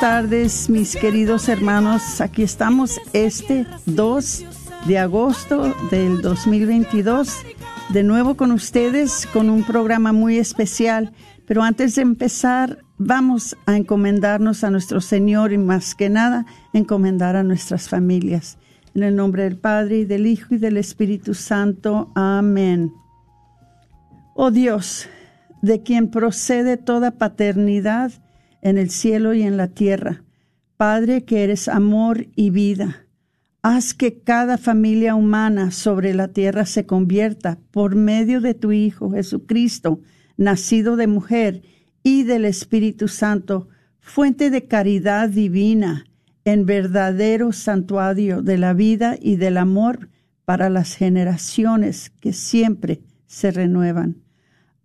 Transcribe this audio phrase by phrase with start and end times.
[0.00, 2.20] Tardes, mis queridos hermanos.
[2.20, 4.44] Aquí estamos este 2
[4.86, 7.32] de agosto del 2022.
[7.90, 11.12] De nuevo con ustedes con un programa muy especial.
[11.46, 17.36] Pero antes de empezar, vamos a encomendarnos a nuestro Señor y más que nada, encomendar
[17.36, 18.58] a nuestras familias.
[18.94, 22.10] En el nombre del Padre y del Hijo y del Espíritu Santo.
[22.14, 22.92] Amén.
[24.34, 25.08] Oh Dios,
[25.62, 28.12] de quien procede toda paternidad
[28.62, 30.24] en el cielo y en la tierra,
[30.76, 33.06] Padre que eres amor y vida
[33.68, 39.10] Haz que cada familia humana sobre la tierra se convierta por medio de tu Hijo
[39.10, 39.98] Jesucristo,
[40.36, 41.62] nacido de mujer
[42.04, 43.66] y del Espíritu Santo,
[43.98, 46.04] fuente de caridad divina,
[46.44, 50.10] en verdadero santuario de la vida y del amor
[50.44, 54.25] para las generaciones que siempre se renuevan.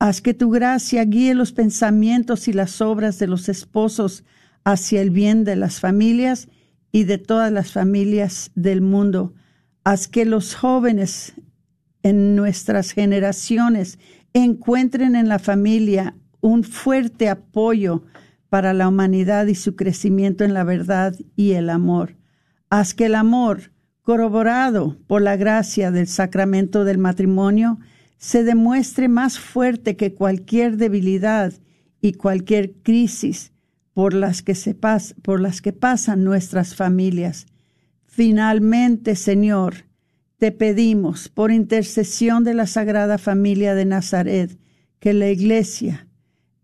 [0.01, 4.23] Haz que tu gracia guíe los pensamientos y las obras de los esposos
[4.63, 6.47] hacia el bien de las familias
[6.91, 9.35] y de todas las familias del mundo.
[9.83, 11.35] Haz que los jóvenes
[12.01, 13.99] en nuestras generaciones
[14.33, 18.03] encuentren en la familia un fuerte apoyo
[18.49, 22.15] para la humanidad y su crecimiento en la verdad y el amor.
[22.71, 27.77] Haz que el amor, corroborado por la gracia del sacramento del matrimonio,
[28.21, 31.53] se demuestre más fuerte que cualquier debilidad
[32.01, 33.51] y cualquier crisis
[33.93, 37.47] por las que, se por las que pasan nuestras familias.
[38.05, 39.85] Finalmente, Señor,
[40.37, 44.55] te pedimos, por intercesión de la Sagrada Familia de Nazaret,
[44.99, 46.07] que la Iglesia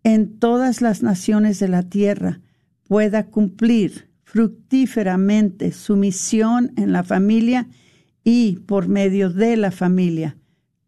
[0.04, 2.40] en todas las naciones de la tierra
[2.88, 7.68] pueda cumplir fructíferamente su misión en la familia
[8.24, 10.38] y por medio de la familia.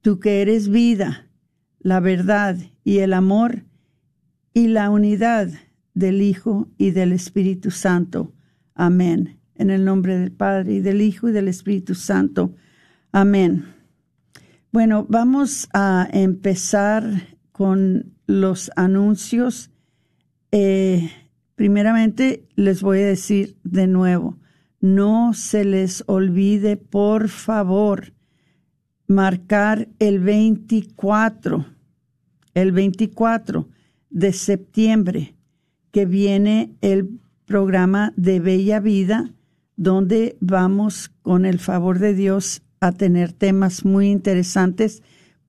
[0.01, 1.27] Tú que eres vida,
[1.79, 3.65] la verdad y el amor
[4.53, 5.49] y la unidad
[5.93, 8.34] del Hijo y del Espíritu Santo.
[8.75, 9.40] Amén.
[9.55, 12.55] En el nombre del Padre y del Hijo y del Espíritu Santo.
[13.11, 13.66] Amén.
[14.72, 17.03] Bueno, vamos a empezar
[17.52, 19.72] con los anuncios.
[20.52, 21.09] Eh,
[21.55, 24.37] primeramente, les voy a decir de nuevo,
[24.79, 28.13] no se les olvide, por favor,
[29.09, 31.66] marcar el 24,
[32.53, 33.67] el 24
[34.11, 35.35] de septiembre
[35.91, 39.34] que viene el programa de Bella Vida,
[39.76, 45.02] donde vamos con el favor de Dios a tener temas muy interesantes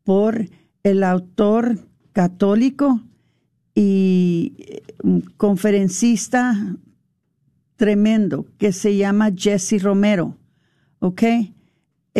[0.05, 0.49] por
[0.83, 3.03] el autor católico
[3.75, 4.55] y
[5.03, 6.77] un conferencista
[7.77, 10.39] tremendo que se llama Jesse Romero,
[10.99, 11.23] ¿ok?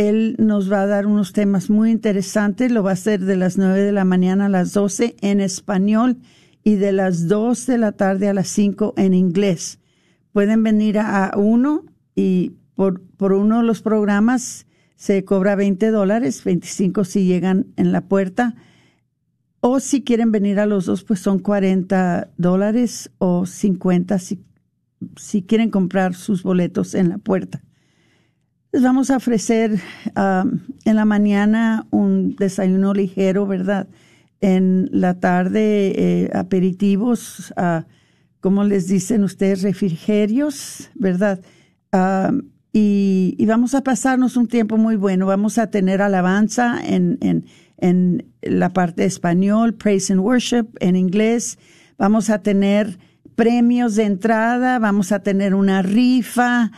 [0.01, 3.59] Él nos va a dar unos temas muy interesantes, lo va a hacer de las
[3.59, 6.17] 9 de la mañana a las 12 en español
[6.65, 9.79] y de las 2 de la tarde a las 5 en inglés.
[10.33, 14.67] Pueden venir a uno y por, por uno de los programas
[14.97, 18.55] se cobra 20 dólares, 25 si llegan en la puerta.
[19.61, 24.43] O si quieren venir a los dos, pues son 40 dólares o 50 si,
[25.17, 27.63] si quieren comprar sus boletos en la puerta.
[28.73, 29.81] Les vamos a ofrecer
[30.17, 33.89] um, en la mañana un desayuno ligero, ¿verdad?
[34.41, 37.83] En la tarde eh, aperitivos, uh,
[38.39, 41.41] como les dicen ustedes, refrigerios, ¿verdad?
[41.93, 45.27] Um, y, vamos a pasarnos un tiempo muy bueno.
[45.27, 47.47] Vamos a tener alabanza en, en,
[47.79, 51.59] en la parte español, praise and worship en inglés.
[51.99, 53.01] Vamos a tener
[53.35, 56.71] premios de entrada, vamos a tener una rifa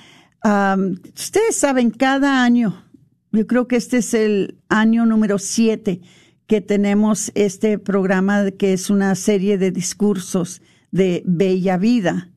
[0.44, 2.84] ustedes saben, cada año,
[3.32, 6.00] yo creo que este es el año número siete
[6.46, 10.60] que tenemos este programa que es una serie de discursos
[10.90, 12.28] de Bella Vida.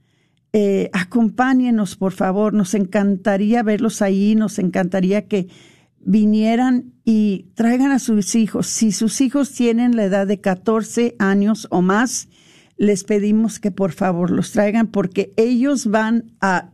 [0.54, 5.50] Eh, acompáñenos, por favor, nos encantaría verlos ahí, nos encantaría que
[6.00, 8.68] vinieran y traigan a sus hijos.
[8.68, 12.30] Si sus hijos tienen la edad de 14 años o más,
[12.78, 16.72] les pedimos que por favor los traigan porque ellos van a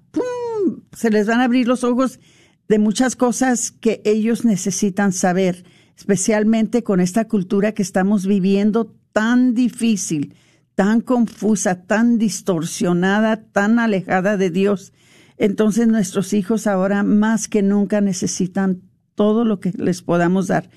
[0.93, 2.19] se les van a abrir los ojos
[2.67, 5.65] de muchas cosas que ellos necesitan saber,
[5.97, 10.35] especialmente con esta cultura que estamos viviendo tan difícil,
[10.75, 14.93] tan confusa, tan distorsionada, tan alejada de Dios.
[15.37, 18.81] Entonces nuestros hijos ahora más que nunca necesitan
[19.15, 20.69] todo lo que les podamos dar.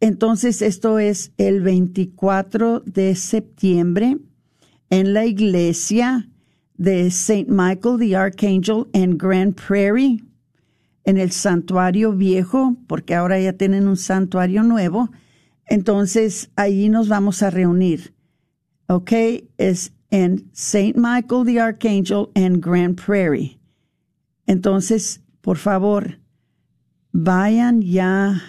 [0.00, 4.18] Entonces esto es el 24 de septiembre
[4.90, 6.28] en la iglesia
[6.78, 7.46] de St.
[7.48, 10.24] Michael the Archangel en Grand Prairie,
[11.04, 15.10] en el santuario viejo, porque ahora ya tienen un santuario nuevo.
[15.66, 18.14] Entonces ahí nos vamos a reunir.
[18.86, 19.12] ¿Ok?
[19.58, 20.94] Es en St.
[20.96, 23.58] Michael the Archangel en Grand Prairie.
[24.46, 26.20] Entonces, por favor,
[27.12, 28.40] vayan ya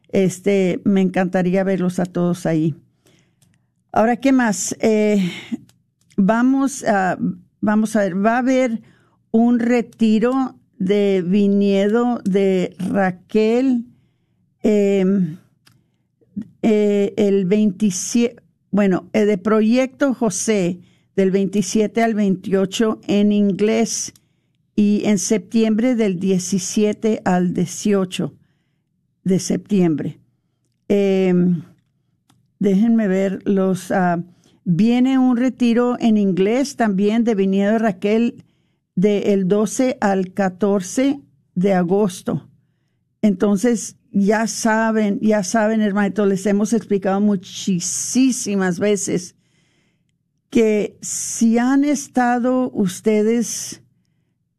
[0.10, 2.76] Este, me encantaría verlos a todos ahí.
[3.92, 4.76] Ahora, ¿qué más?
[4.80, 5.32] Eh,
[6.18, 7.18] vamos a,
[7.62, 8.82] vamos a ver, va a haber
[9.32, 13.86] un retiro de viñedo de Raquel
[14.62, 15.38] em,
[16.62, 18.36] eh, el 27,
[18.70, 20.80] bueno, eh, de Proyecto José
[21.16, 24.14] del 27 al 28 en inglés
[24.76, 28.36] y en septiembre del 17 al 18
[29.24, 30.20] de septiembre.
[30.88, 31.64] Em,
[32.60, 33.90] déjenme ver los...
[33.90, 34.24] Ah,
[34.64, 38.45] viene un retiro en inglés también de Viñedo de Raquel
[38.96, 41.20] del 12 al 14
[41.54, 42.50] de agosto.
[43.22, 49.36] Entonces, ya saben, ya saben, hermanito, les hemos explicado muchísimas veces
[50.50, 53.84] que si han estado ustedes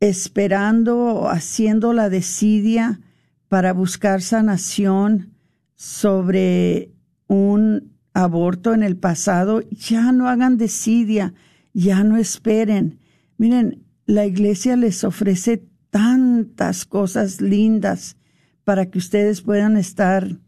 [0.01, 3.01] esperando o haciendo la desidia
[3.49, 5.33] para buscar sanación
[5.75, 6.93] sobre
[7.29, 11.33] un aborto en el pasado, ya no hagan desidia,
[11.73, 12.99] ya no esperen.
[13.39, 18.17] Miren, la iglesia les ofrece tantas cosas lindas
[18.65, 20.39] para que ustedes puedan estar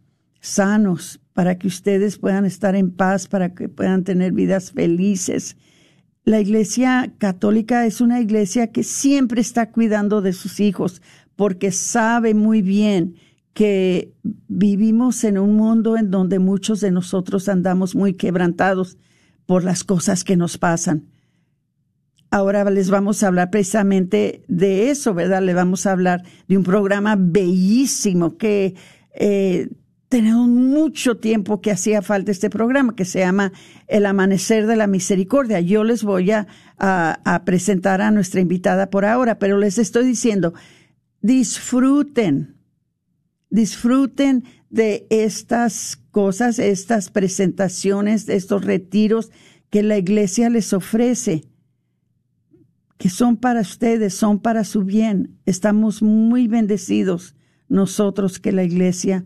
[0.40, 5.56] sanos, para que ustedes puedan estar en paz, para que puedan tener vidas felices.
[6.24, 11.00] La Iglesia Católica es una iglesia que siempre está cuidando de sus hijos
[11.36, 13.14] porque sabe muy bien
[13.54, 14.12] que
[14.46, 18.98] vivimos en un mundo en donde muchos de nosotros andamos muy quebrantados
[19.46, 21.06] por las cosas que nos pasan.
[22.30, 25.42] Ahora les vamos a hablar precisamente de eso, ¿verdad?
[25.42, 28.75] Le vamos a hablar de un programa bellísimo que
[29.14, 29.68] eh,
[30.08, 33.52] tenemos mucho tiempo que hacía falta este programa que se llama
[33.87, 35.61] El Amanecer de la Misericordia.
[35.61, 36.47] Yo les voy a,
[36.78, 40.54] a, presentar a nuestra invitada por ahora, pero les estoy diciendo,
[41.20, 42.56] disfruten,
[43.50, 49.30] disfruten de estas cosas, estas presentaciones, estos retiros
[49.70, 51.44] que la iglesia les ofrece,
[52.99, 55.38] que son para ustedes, son para su bien.
[55.47, 57.35] Estamos muy bendecidos
[57.69, 59.25] nosotros que la iglesia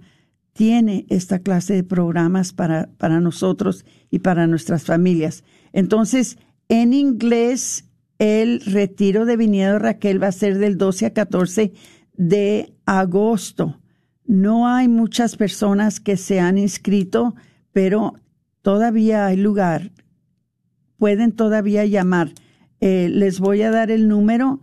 [0.52, 5.42] tiene esta clase de programas para, para nosotros y para nuestras familias.
[5.72, 6.36] Entonces,
[6.68, 7.86] en inglés,
[8.18, 11.72] el retiro de Viñedo Raquel va a ser del 12 a 14
[12.14, 13.80] de agosto.
[14.26, 17.34] No hay muchas personas que se han inscrito,
[17.72, 18.14] pero
[18.60, 19.92] todavía hay lugar.
[20.98, 22.32] Pueden todavía llamar.
[22.82, 24.60] Eh, les voy a dar el número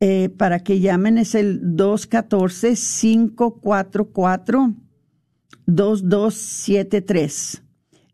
[0.00, 1.18] eh, para que llamen.
[1.18, 4.72] Es el 214 544
[5.66, 7.62] 2273.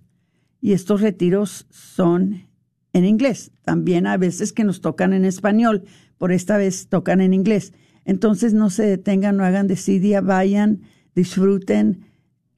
[0.60, 2.48] y estos retiros son
[2.94, 3.52] en inglés.
[3.62, 5.84] También a veces que nos tocan en español,
[6.24, 7.74] por esta vez tocan en inglés.
[8.06, 12.06] Entonces no se detengan, no hagan desidia, vayan, disfruten,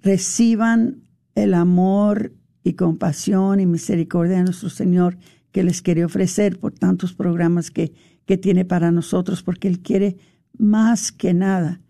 [0.03, 1.01] reciban
[1.33, 2.31] el amor
[2.63, 5.17] y compasión y misericordia de nuestro Señor
[5.51, 7.91] que les quiere ofrecer por tantos programas que,
[8.27, 10.17] que tiene para nosotros, porque Él quiere
[10.55, 11.81] más que nada,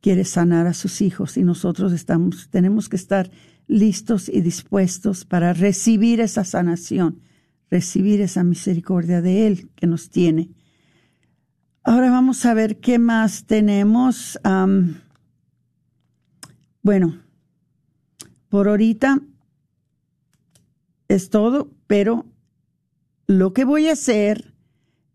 [0.00, 3.30] quiere sanar a sus hijos y nosotros estamos, tenemos que estar
[3.68, 7.20] listos y dispuestos para recibir esa sanación,
[7.70, 10.50] recibir esa misericordia de Él que nos tiene.
[11.86, 14.40] Ahora vamos a ver qué más tenemos.
[16.80, 17.20] bueno,
[18.48, 19.20] por ahorita
[21.08, 22.24] es todo, pero
[23.26, 24.54] lo que voy a hacer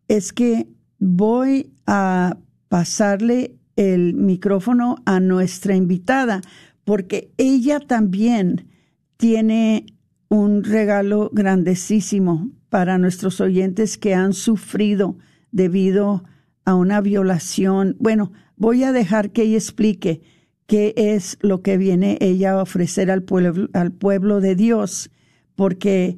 [0.08, 0.68] es que
[1.00, 6.40] voy a pasarle el micrófono a nuestra invitada,
[6.84, 8.70] porque ella también
[9.18, 9.88] tiene
[10.28, 15.18] un regalo grandísimo para nuestros oyentes que han sufrido
[15.52, 16.39] debido a
[16.76, 17.96] una violación.
[18.00, 20.22] Bueno, voy a dejar que ella explique
[20.68, 25.10] qué es lo que viene ella a ofrecer al pueblo, al pueblo de Dios,
[25.56, 26.18] porque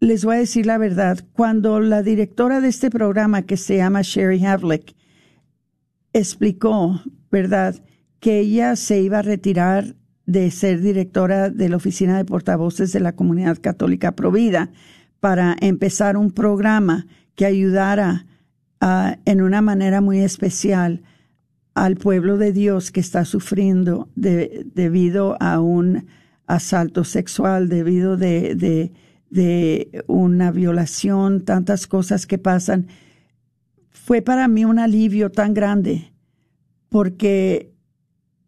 [0.00, 4.02] les voy a decir la verdad, cuando la directora de este programa, que se llama
[4.02, 4.94] Sherry Havlick,
[6.12, 7.00] explicó,
[7.30, 7.76] ¿verdad?,
[8.18, 13.00] que ella se iba a retirar de ser directora de la Oficina de Portavoces de
[13.00, 14.70] la Comunidad Católica Provida
[15.20, 18.26] para empezar un programa que ayudara
[18.82, 21.02] en una manera muy especial
[21.74, 26.06] al pueblo de Dios que está sufriendo debido a un
[26.46, 28.90] asalto sexual, debido de,
[29.30, 32.88] de, una violación, tantas cosas que pasan,
[33.90, 36.12] fue para mí un alivio tan grande,
[36.88, 37.72] porque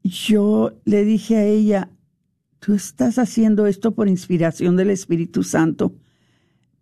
[0.02, 1.90] yo le dije a ella,
[2.58, 5.94] tú estás haciendo esto por inspiración del Espíritu Santo,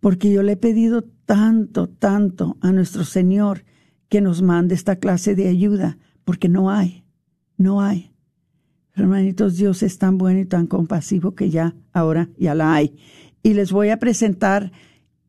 [0.02, 3.64] porque yo le he pedido tanto, tanto a nuestro Señor
[4.08, 7.04] que nos mande esta clase de ayuda porque no hay,
[7.56, 8.10] no hay.
[8.96, 12.96] hermanitos, Dios es tan bueno y tan compasivo que ya, ahora ya la hay.
[13.44, 14.72] Y les voy a presentar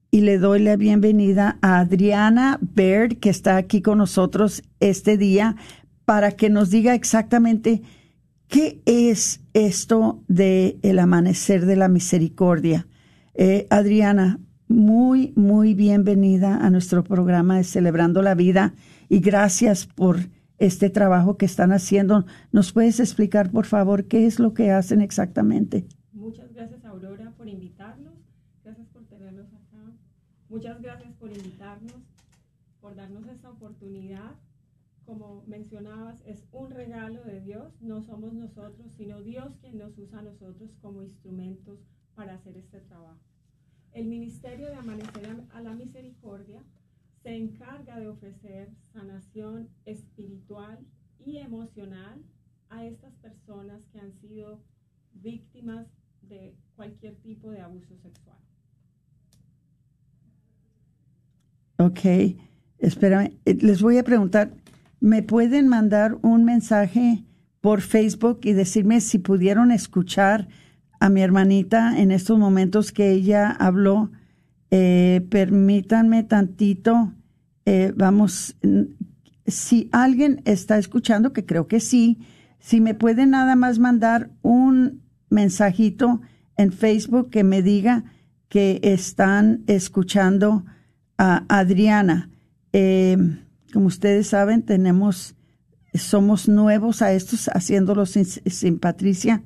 [0.10, 5.56] y le doy la bienvenida a Adriana Baird, que está aquí con nosotros este día,
[6.04, 7.84] para que nos diga exactamente
[8.48, 12.88] qué es esto de el amanecer de la misericordia.
[13.36, 14.40] Eh, Adriana,
[14.74, 18.74] muy, muy bienvenida a nuestro programa de Celebrando la Vida
[19.08, 20.18] y gracias por
[20.58, 22.26] este trabajo que están haciendo.
[22.52, 25.86] ¿Nos puedes explicar, por favor, qué es lo que hacen exactamente?
[26.12, 28.16] Muchas gracias Aurora por invitarnos.
[28.64, 29.92] Gracias por tenernos acá.
[30.50, 32.02] Muchas gracias por invitarnos,
[32.82, 34.32] por darnos esta oportunidad.
[35.06, 37.80] Como mencionabas, es un regalo de Dios.
[37.80, 41.78] No somos nosotros, sino Dios quien nos usa a nosotros como instrumentos
[42.16, 43.33] para hacer este trabajo.
[43.94, 46.64] El Ministerio de Amanecer a la Misericordia
[47.22, 50.80] se encarga de ofrecer sanación espiritual
[51.24, 52.24] y emocional
[52.70, 54.64] a estas personas que han sido
[55.14, 55.88] víctimas
[56.24, 58.38] de cualquier tipo de abuso sexual.
[61.78, 62.00] Ok,
[62.80, 64.54] espérame, eh, les voy a preguntar,
[65.00, 67.24] ¿me pueden mandar un mensaje
[67.62, 70.48] por Facebook y decirme si pudieron escuchar
[71.04, 74.10] a mi hermanita en estos momentos que ella habló?
[74.72, 77.14] Eh, permítanme tantito,
[77.66, 78.56] eh, vamos,
[79.46, 82.20] si alguien está escuchando, que creo que sí,
[82.60, 86.22] si me pueden nada más mandar un mensajito
[86.56, 88.06] en Facebook que me diga
[88.48, 90.64] que están escuchando
[91.18, 92.30] a Adriana.
[92.72, 93.18] Eh,
[93.74, 95.36] como ustedes saben, tenemos,
[95.94, 99.44] somos nuevos a estos, haciéndolo sin, sin Patricia,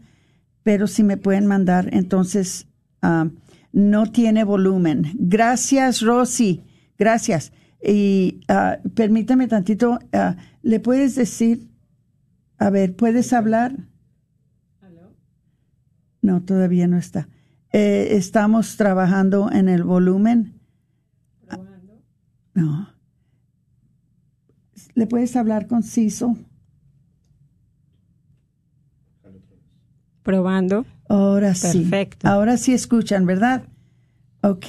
[0.67, 2.67] pero si me pueden mandar, entonces
[3.01, 3.29] ah,
[3.71, 5.13] no tiene volumen.
[5.17, 6.61] Gracias, Rosy.
[6.97, 7.53] Gracias.
[7.81, 11.69] Y uh, permítame tantito, uh, ¿le puedes decir?
[12.57, 13.77] A ver, ¿puedes hablar?
[14.81, 15.15] ¿Aló?
[16.21, 17.29] No, todavía no está.
[17.71, 20.59] Eh, estamos trabajando en el volumen.
[22.53, 22.89] No.
[24.95, 26.35] ¿Le puedes hablar conciso?
[30.27, 30.85] Probando.
[31.07, 31.79] Ahora sí.
[31.79, 32.27] Perfecto.
[32.27, 33.63] Ahora sí escuchan, ¿verdad?
[34.41, 34.65] Ok.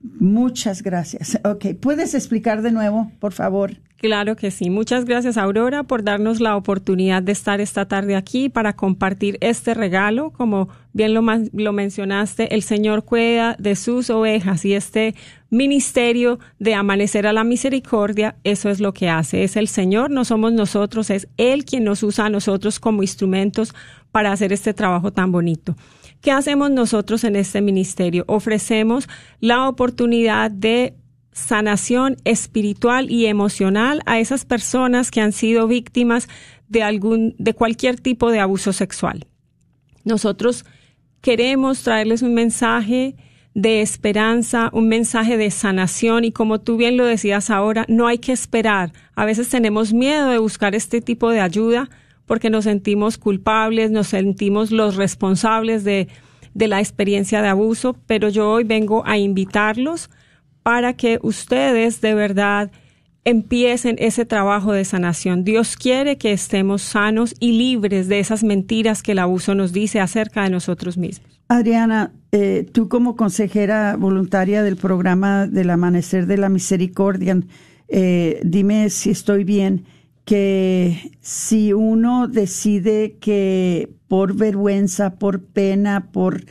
[0.00, 1.40] Muchas gracias.
[1.44, 3.72] Ok, ¿puedes explicar de nuevo, por favor?
[3.98, 4.70] Claro que sí.
[4.70, 9.74] Muchas gracias, Aurora, por darnos la oportunidad de estar esta tarde aquí para compartir este
[9.74, 10.30] regalo.
[10.30, 15.16] Como bien lo, lo, mencionaste, el Señor cuida de sus ovejas y este
[15.50, 19.42] ministerio de amanecer a la misericordia, eso es lo que hace.
[19.42, 23.74] Es el Señor, no somos nosotros, es Él quien nos usa a nosotros como instrumentos
[24.12, 25.74] para hacer este trabajo tan bonito.
[26.20, 28.24] ¿Qué hacemos nosotros en este ministerio?
[28.26, 29.08] Ofrecemos
[29.40, 30.94] la oportunidad de
[31.32, 36.28] sanación espiritual y emocional a esas personas que han sido víctimas
[36.68, 39.26] de algún de cualquier tipo de abuso sexual.
[40.04, 40.64] Nosotros
[41.20, 43.14] queremos traerles un mensaje
[43.54, 48.18] de esperanza, un mensaje de sanación y como tú bien lo decías ahora, no hay
[48.18, 48.92] que esperar.
[49.14, 51.88] A veces tenemos miedo de buscar este tipo de ayuda
[52.28, 56.06] porque nos sentimos culpables, nos sentimos los responsables de,
[56.54, 60.10] de la experiencia de abuso, pero yo hoy vengo a invitarlos
[60.62, 62.70] para que ustedes de verdad
[63.24, 65.44] empiecen ese trabajo de sanación.
[65.44, 70.00] Dios quiere que estemos sanos y libres de esas mentiras que el abuso nos dice
[70.00, 71.40] acerca de nosotros mismos.
[71.48, 77.38] Adriana, eh, tú como consejera voluntaria del programa del Amanecer de la Misericordia,
[77.88, 79.84] eh, dime si estoy bien
[80.28, 86.44] que si uno decide que por vergüenza, por pena, por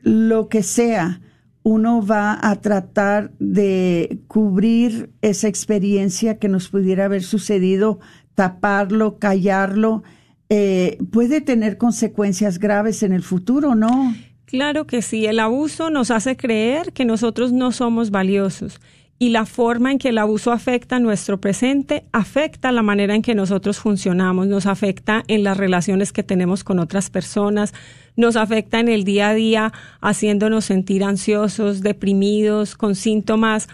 [0.00, 1.20] lo que sea,
[1.62, 8.00] uno va a tratar de cubrir esa experiencia que nos pudiera haber sucedido,
[8.34, 10.02] taparlo, callarlo,
[10.48, 14.14] eh, puede tener consecuencias graves en el futuro, ¿no?
[14.46, 18.80] Claro que sí, el abuso nos hace creer que nosotros no somos valiosos
[19.18, 23.34] y la forma en que el abuso afecta nuestro presente afecta la manera en que
[23.34, 27.72] nosotros funcionamos, nos afecta en las relaciones que tenemos con otras personas,
[28.16, 33.68] nos afecta en el día a día haciéndonos sentir ansiosos, deprimidos, con síntomas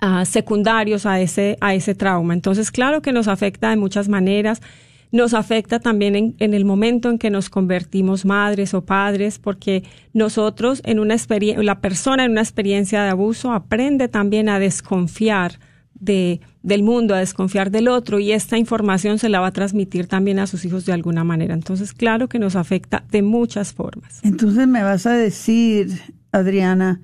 [0.00, 2.32] uh, secundarios a ese, a ese trauma.
[2.32, 4.62] Entonces, claro que nos afecta de muchas maneras
[5.10, 9.84] nos afecta también en, en, el momento en que nos convertimos madres o padres, porque
[10.12, 15.58] nosotros en una experiencia, la persona en una experiencia de abuso aprende también a desconfiar
[16.00, 20.06] de, del mundo, a desconfiar del otro y esta información se la va a transmitir
[20.06, 21.54] también a sus hijos de alguna manera.
[21.54, 24.20] Entonces, claro que nos afecta de muchas formas.
[24.22, 25.88] Entonces, me vas a decir,
[26.32, 27.00] Adriana,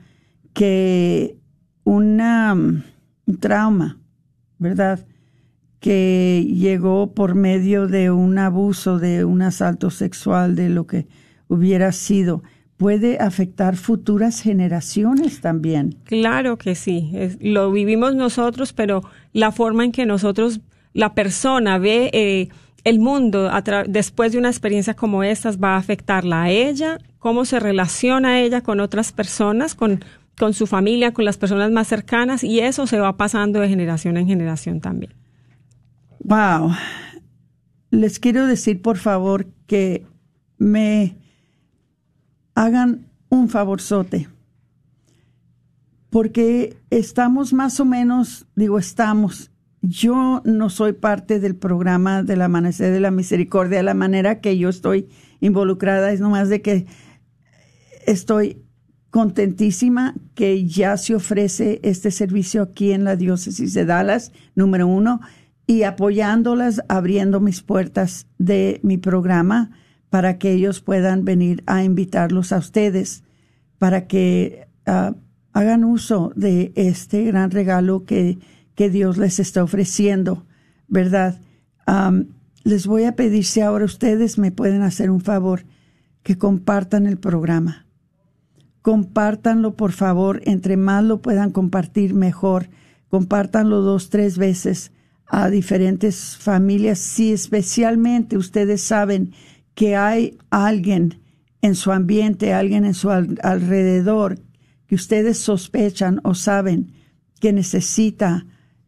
[0.52, 1.36] que
[1.84, 3.98] una, un trauma,
[4.58, 5.04] ¿verdad?
[5.84, 11.06] Que llegó por medio de un abuso, de un asalto sexual, de lo que
[11.46, 12.42] hubiera sido,
[12.78, 15.96] puede afectar futuras generaciones también.
[16.04, 19.02] Claro que sí, lo vivimos nosotros, pero
[19.34, 20.62] la forma en que nosotros,
[20.94, 22.48] la persona ve eh,
[22.84, 23.50] el mundo
[23.86, 28.62] después de una experiencia como estas va a afectarla a ella, cómo se relaciona ella
[28.62, 30.02] con otras personas, con,
[30.38, 34.16] con su familia, con las personas más cercanas, y eso se va pasando de generación
[34.16, 35.12] en generación también.
[36.24, 36.72] Wow.
[37.90, 40.06] Les quiero decir, por favor, que
[40.58, 41.18] me,
[42.54, 44.28] hagan un favorzote,
[46.10, 49.50] porque estamos más o menos, digo, estamos,
[49.82, 54.70] yo no soy parte del programa del Amanecer de la Misericordia, la manera que yo
[54.70, 55.08] estoy
[55.40, 56.87] involucrada es nomás de que
[58.06, 58.62] estoy
[59.10, 65.20] contentísima que ya se ofrece este servicio aquí en la diócesis de Dallas, número uno,
[65.66, 69.70] y apoyándolas, abriendo mis puertas de mi programa
[70.11, 73.24] para que ellos puedan venir a invitarlos a ustedes,
[73.79, 75.14] para que ah,
[75.53, 78.38] hagan uso de este gran regalo que,
[78.74, 80.46] que Dios les está ofreciendo,
[80.88, 81.40] ¿verdad?
[82.64, 85.64] les voy a pedir si ahora ustedes me pueden hacer un favor,
[86.22, 87.87] que compartan el programa.
[88.81, 92.70] Compártanlo, por favor, entre más lo puedan compartir, mejor.
[93.11, 94.92] Compártanlo dos, tres veces
[95.26, 99.32] a diferentes familias, si especialmente ustedes saben
[99.74, 101.20] que hay alguien
[101.62, 104.38] en su ambiente, alguien en su alrededor,
[104.87, 106.92] que ustedes sospechan o saben
[107.40, 108.46] que necesita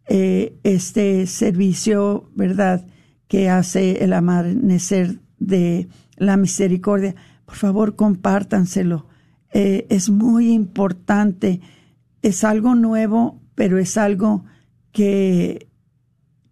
[0.08, 2.86] eh, este servicio, ¿verdad?,
[3.28, 7.16] que hace el amanecer de la misericordia.
[7.44, 9.08] Por favor, compártanselo.
[9.52, 11.60] Eh, es muy importante.
[12.22, 14.44] Es algo nuevo, pero es algo
[14.92, 15.65] que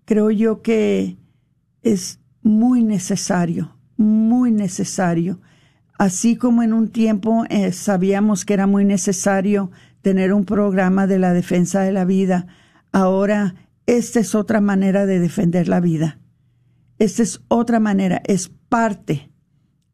[0.04, 1.16] creo yo que
[1.82, 5.40] es muy necesario, muy necesario.
[5.98, 9.70] Así como en un tiempo eh, sabíamos que era muy necesario
[10.02, 12.46] tener un programa de la defensa de la vida,
[12.92, 13.54] ahora
[13.86, 16.18] esta es otra manera de defender la vida.
[16.98, 19.30] Esta es otra manera, es parte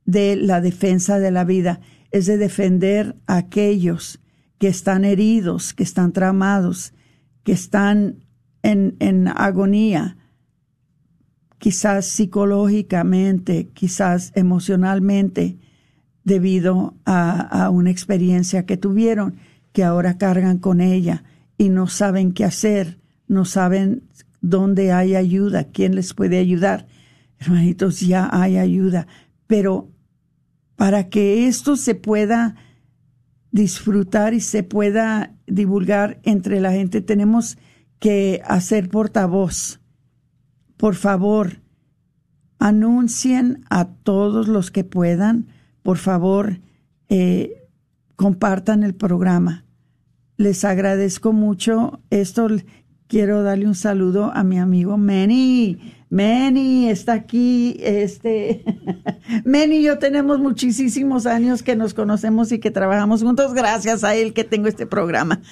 [0.04, 4.20] de la defensa de la vida, es de defender a aquellos
[4.58, 6.92] que están heridos, que están tramados,
[7.44, 8.24] que están
[8.62, 10.16] en, en agonía,
[11.58, 15.58] quizás psicológicamente, quizás emocionalmente,
[16.24, 19.36] debido a, a, una experiencia que tuvieron,
[19.72, 21.24] que ahora cargan con ella
[21.56, 24.02] y no saben qué hacer, no saben
[24.40, 26.86] dónde hay ayuda, quién les puede ayudar.
[27.38, 29.06] Hermanitos, ya hay ayuda,
[29.46, 29.88] pero
[30.76, 32.54] para que esto se pueda
[33.50, 37.58] disfrutar y se pueda divulgar entre la gente, tenemos
[38.00, 39.78] que hacer portavoz.
[40.76, 41.60] Por favor,
[42.58, 45.46] anuncien a todos los que puedan,
[45.82, 46.58] por favor,
[47.08, 47.68] eh,
[48.16, 49.64] compartan el programa.
[50.36, 52.00] Les agradezco mucho.
[52.08, 52.48] Esto
[53.06, 55.78] quiero darle un saludo a mi amigo Manny.
[56.08, 57.76] Manny está aquí.
[57.80, 58.64] Este
[59.44, 63.52] Manny y yo tenemos muchísimos años que nos conocemos y que trabajamos juntos.
[63.52, 65.42] Gracias a él que tengo este programa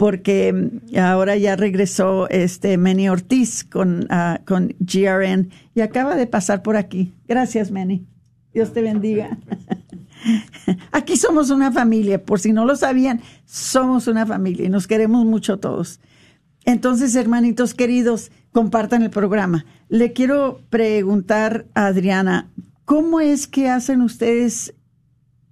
[0.00, 6.26] porque mm, ahora ya regresó este Manny Ortiz con, ah, con GRN y acaba de
[6.26, 7.12] pasar por aquí.
[7.28, 8.06] Gracias, Manny.
[8.54, 9.36] Dios te bendiga.
[10.92, 15.26] Aquí somos una familia, por si no lo sabían, somos una familia y nos queremos
[15.26, 16.00] mucho todos.
[16.64, 19.66] Entonces, hermanitos queridos, compartan el programa.
[19.90, 22.50] Le quiero preguntar a Adriana,
[22.86, 24.72] ¿cómo es que hacen ustedes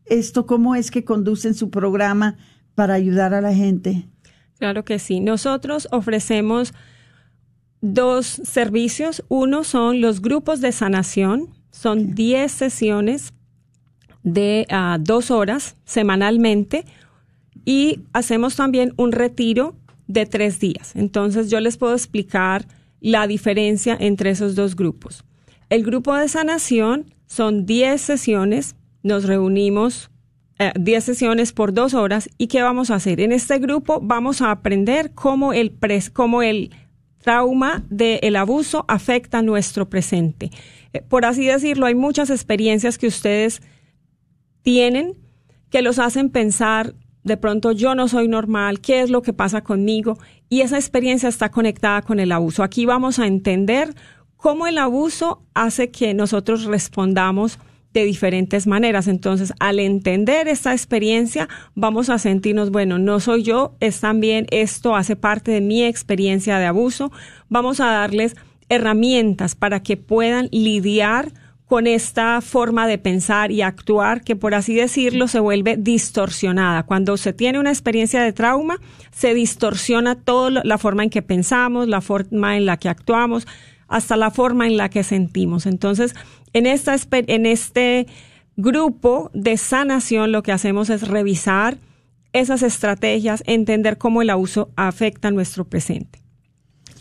[0.06, 0.46] esto?
[0.46, 2.38] ¿Cómo es que conducen su programa
[2.74, 4.08] para ayudar a la gente?
[4.58, 5.20] Claro que sí.
[5.20, 6.74] Nosotros ofrecemos
[7.80, 9.24] dos servicios.
[9.28, 11.48] Uno son los grupos de sanación.
[11.70, 13.32] Son 10 sesiones
[14.22, 16.84] de ah, dos horas semanalmente
[17.64, 20.96] y hacemos también un retiro de tres días.
[20.96, 22.66] Entonces yo les puedo explicar
[23.00, 25.24] la diferencia entre esos dos grupos.
[25.68, 30.10] El grupo de sanación son 10 sesiones, nos reunimos
[30.58, 32.28] 10 eh, sesiones por dos horas.
[32.38, 33.20] ¿Y qué vamos a hacer?
[33.20, 35.76] En este grupo vamos a aprender cómo el,
[36.12, 36.70] cómo el
[37.18, 40.50] trauma del abuso afecta nuestro presente.
[40.92, 43.62] Eh, por así decirlo, hay muchas experiencias que ustedes
[44.62, 45.16] tienen
[45.70, 46.94] que los hacen pensar,
[47.24, 50.18] de pronto yo no soy normal, ¿qué es lo que pasa conmigo?
[50.48, 52.62] Y esa experiencia está conectada con el abuso.
[52.62, 53.94] Aquí vamos a entender
[54.36, 57.58] cómo el abuso hace que nosotros respondamos
[57.94, 59.08] de diferentes maneras.
[59.08, 64.94] Entonces, al entender esta experiencia, vamos a sentirnos, bueno, no soy yo, es también esto
[64.94, 67.10] hace parte de mi experiencia de abuso.
[67.48, 68.36] Vamos a darles
[68.68, 71.32] herramientas para que puedan lidiar
[71.68, 76.84] con esta forma de pensar y actuar que, por así decirlo, se vuelve distorsionada.
[76.84, 78.78] Cuando se tiene una experiencia de trauma,
[79.10, 83.46] se distorsiona toda la forma en que pensamos, la forma en la que actuamos,
[83.86, 85.66] hasta la forma en la que sentimos.
[85.66, 86.14] Entonces,
[86.52, 88.06] en, esta, en este
[88.56, 91.78] grupo de sanación lo que hacemos es revisar
[92.32, 96.20] esas estrategias, entender cómo el abuso afecta nuestro presente.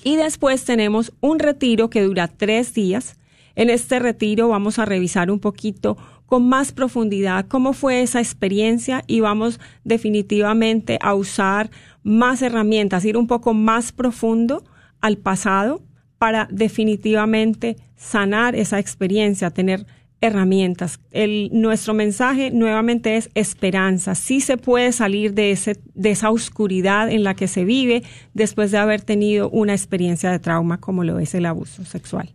[0.03, 3.17] Y después tenemos un retiro que dura tres días.
[3.55, 9.03] En este retiro vamos a revisar un poquito con más profundidad cómo fue esa experiencia
[9.07, 11.71] y vamos definitivamente a usar
[12.03, 14.63] más herramientas, ir un poco más profundo
[15.01, 15.81] al pasado
[16.17, 19.85] para definitivamente sanar esa experiencia, tener
[20.21, 20.99] herramientas.
[21.11, 24.15] El, nuestro mensaje nuevamente es esperanza.
[24.15, 28.03] Sí se puede salir de, ese, de esa oscuridad en la que se vive
[28.33, 32.33] después de haber tenido una experiencia de trauma como lo es el abuso sexual.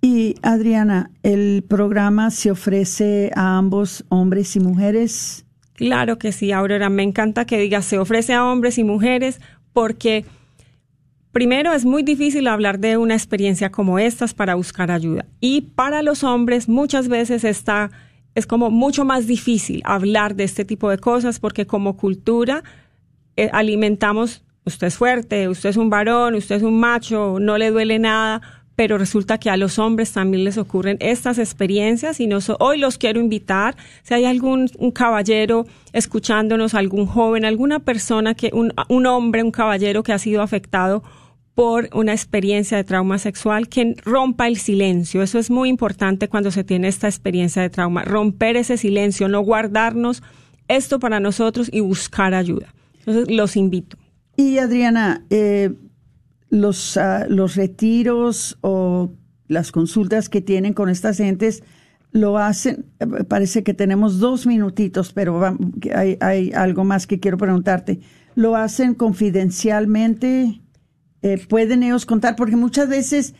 [0.00, 5.46] Y Adriana, ¿el programa se ofrece a ambos hombres y mujeres?
[5.72, 6.88] Claro que sí, Aurora.
[6.90, 9.40] Me encanta que digas se ofrece a hombres y mujeres
[9.72, 10.24] porque
[11.34, 15.26] Primero, es muy difícil hablar de una experiencia como estas para buscar ayuda.
[15.40, 17.90] Y para los hombres muchas veces está,
[18.36, 22.62] es como mucho más difícil hablar de este tipo de cosas porque como cultura
[23.36, 27.72] eh, alimentamos, usted es fuerte, usted es un varón, usted es un macho, no le
[27.72, 28.40] duele nada,
[28.76, 32.96] pero resulta que a los hombres también les ocurren estas experiencias y no hoy los
[32.96, 39.06] quiero invitar, si hay algún un caballero escuchándonos, algún joven, alguna persona que, un, un
[39.06, 41.02] hombre, un caballero que ha sido afectado
[41.54, 45.22] por una experiencia de trauma sexual que rompa el silencio.
[45.22, 49.40] Eso es muy importante cuando se tiene esta experiencia de trauma, romper ese silencio, no
[49.40, 50.22] guardarnos
[50.66, 52.74] esto para nosotros y buscar ayuda.
[52.98, 53.96] Entonces, los invito.
[54.36, 55.72] Y Adriana, eh,
[56.48, 59.12] los, ah, los retiros o
[59.46, 61.62] las consultas que tienen con estas gentes
[62.10, 62.86] lo hacen,
[63.28, 65.56] parece que tenemos dos minutitos, pero
[65.94, 68.00] hay, hay algo más que quiero preguntarte.
[68.36, 70.63] ¿Lo hacen confidencialmente?
[71.24, 73.34] Eh, pueden ellos contar, porque muchas veces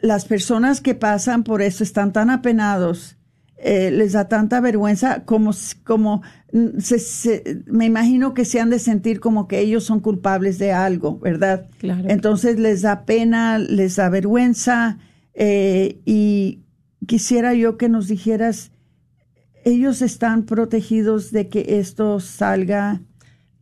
[0.00, 3.16] las personas que pasan por eso están tan apenados,
[3.58, 5.52] eh, les da tanta vergüenza como,
[5.84, 10.58] como mm, se, me imagino que se han de sentir como que ellos son culpables
[10.58, 11.68] de algo, ¿verdad?
[11.78, 12.08] Claro.
[12.08, 14.98] Entonces les da pena, les da vergüenza
[15.34, 16.64] eh, y
[17.06, 18.72] quisiera yo que nos dijeras,
[19.64, 23.00] ellos están protegidos de que esto salga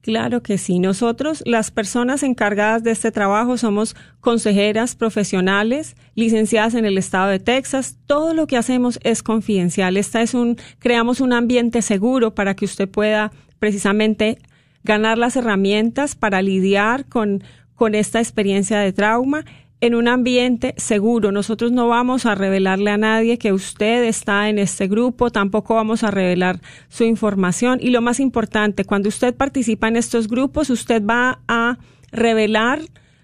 [0.03, 0.79] Claro que sí.
[0.79, 7.39] Nosotros, las personas encargadas de este trabajo, somos consejeras profesionales, licenciadas en el estado de
[7.39, 7.99] Texas.
[8.07, 9.99] Todo lo que hacemos es confidencial.
[9.99, 14.39] Esta es un, creamos un ambiente seguro para que usted pueda precisamente
[14.85, 19.45] ganar las herramientas para lidiar con, con esta experiencia de trauma
[19.81, 21.33] en un ambiente seguro.
[21.33, 26.05] Nosotros no vamos a revelarle a nadie que usted está en este grupo, tampoco vamos
[26.05, 27.79] a revelar su información.
[27.81, 31.79] Y lo más importante, cuando usted participa en estos grupos, usted va a
[32.13, 32.81] revelar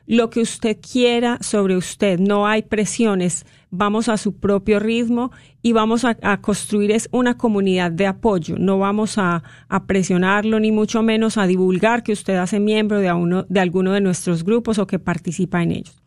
[0.06, 2.18] lo que usted quiera sobre usted.
[2.18, 3.44] No hay presiones.
[3.70, 8.56] Vamos a su propio ritmo y vamos a, construir es una comunidad de apoyo.
[8.58, 9.42] No vamos a,
[9.86, 14.78] presionarlo ni mucho menos a divulgar que usted hace miembro de alguno de nuestros grupos
[14.78, 16.05] o que participa en ellos.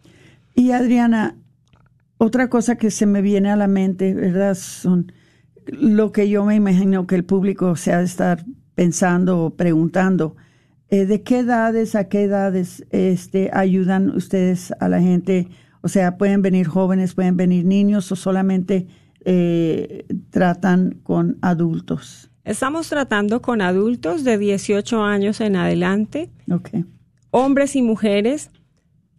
[0.59, 1.37] Y Adriana,
[2.17, 4.55] otra cosa que se me viene a la mente, ¿verdad?
[4.55, 5.09] Son
[5.67, 8.43] lo que yo me imagino que el público se ha de estar
[8.75, 10.35] pensando o preguntando.
[10.89, 15.47] Eh, ¿De qué edades a qué edades este, ayudan ustedes a la gente?
[15.79, 18.89] O sea, pueden venir jóvenes, pueden venir niños o solamente
[19.23, 22.31] eh, tratan con adultos.
[22.43, 26.29] Estamos tratando con adultos de 18 años en adelante.
[26.51, 26.83] Okay.
[27.31, 28.51] Hombres y mujeres.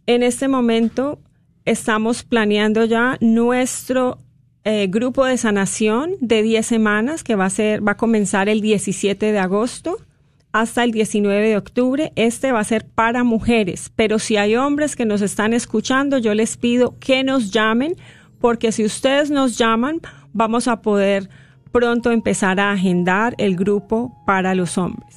[0.04, 1.18] En este momento
[1.70, 4.18] estamos planeando ya nuestro
[4.64, 8.60] eh, grupo de sanación de 10 semanas que va a ser, va a comenzar el
[8.60, 9.98] 17 de agosto
[10.50, 12.12] hasta el 19 de octubre.
[12.16, 16.34] Este va a ser para mujeres, pero si hay hombres que nos están escuchando, yo
[16.34, 17.94] les pido que nos llamen,
[18.40, 20.00] porque si ustedes nos llaman,
[20.32, 21.30] vamos a poder
[21.70, 25.16] pronto empezar a agendar el grupo para los hombres.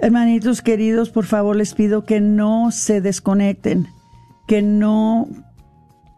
[0.00, 3.86] Hermanitos queridos, por favor les pido que no se desconecten
[4.46, 5.28] que no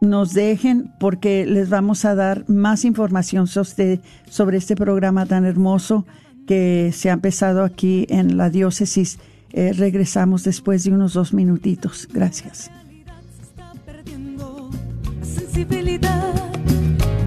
[0.01, 6.07] nos dejen porque les vamos a dar más información sobre este programa tan hermoso
[6.47, 9.19] que se ha empezado aquí en la diócesis.
[9.51, 12.09] Eh, regresamos después de unos dos minutitos.
[12.13, 12.71] Gracias.
[15.23, 16.35] sensibilidad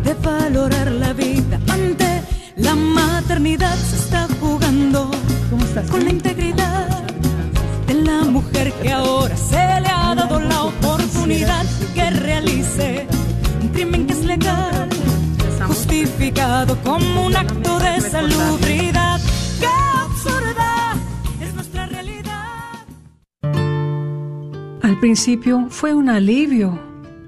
[0.03, 2.21] de valorar la vida ante
[2.57, 5.09] la maternidad se está jugando
[5.89, 7.03] con la integridad
[7.87, 10.86] de la mujer que ahora se le ha dado la oportunidad
[11.27, 13.05] que realice
[13.61, 14.87] un crimen que es legal,
[15.67, 19.19] justificado como un acto de salubridad.
[19.59, 19.67] ¡Qué
[20.05, 20.93] absurda
[21.41, 22.85] es nuestra realidad!
[24.81, 26.79] Al principio fue un alivio.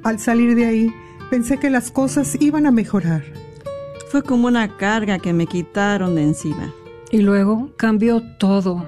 [0.04, 0.94] Al salir de ahí,
[1.30, 3.26] pensé que las cosas iban a mejorar.
[4.10, 6.74] Fue como una carga que me quitaron de encima.
[7.12, 8.86] Y luego cambió todo.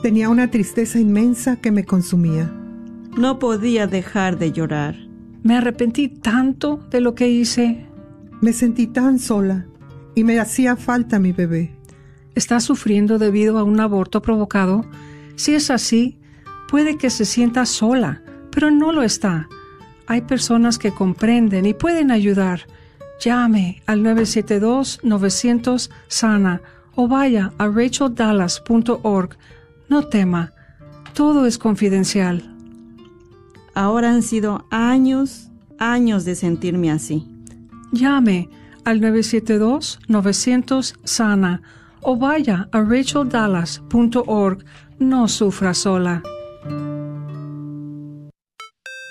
[0.00, 2.52] Tenía una tristeza inmensa que me consumía.
[3.16, 4.96] No podía dejar de llorar.
[5.44, 7.86] Me arrepentí tanto de lo que hice.
[8.40, 9.66] Me sentí tan sola.
[10.16, 11.74] y me hacía falta mi bebé.
[12.36, 14.86] ¿Está sufriendo debido a un aborto provocado?
[15.34, 16.20] Si es así,
[16.68, 18.22] puede que se sienta sola,
[18.52, 19.48] pero no lo está.
[20.06, 22.68] Hay personas que comprenden y pueden ayudar.
[23.20, 26.60] Llame al 972-900-SANA
[26.94, 29.36] o vaya a racheldallas.org.
[29.88, 30.52] No tema,
[31.12, 32.53] todo es confidencial.
[33.74, 37.28] Ahora han sido años, años de sentirme así.
[37.92, 38.48] Llame
[38.84, 41.62] al 972-900-SANA
[42.00, 44.64] o vaya a racheldallas.org.
[44.98, 46.22] No sufra sola.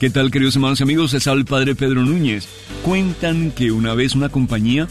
[0.00, 1.12] ¿Qué tal, queridos hermanos y amigos?
[1.12, 2.48] Es el padre Pedro Núñez.
[2.82, 4.88] Cuentan que una vez una compañía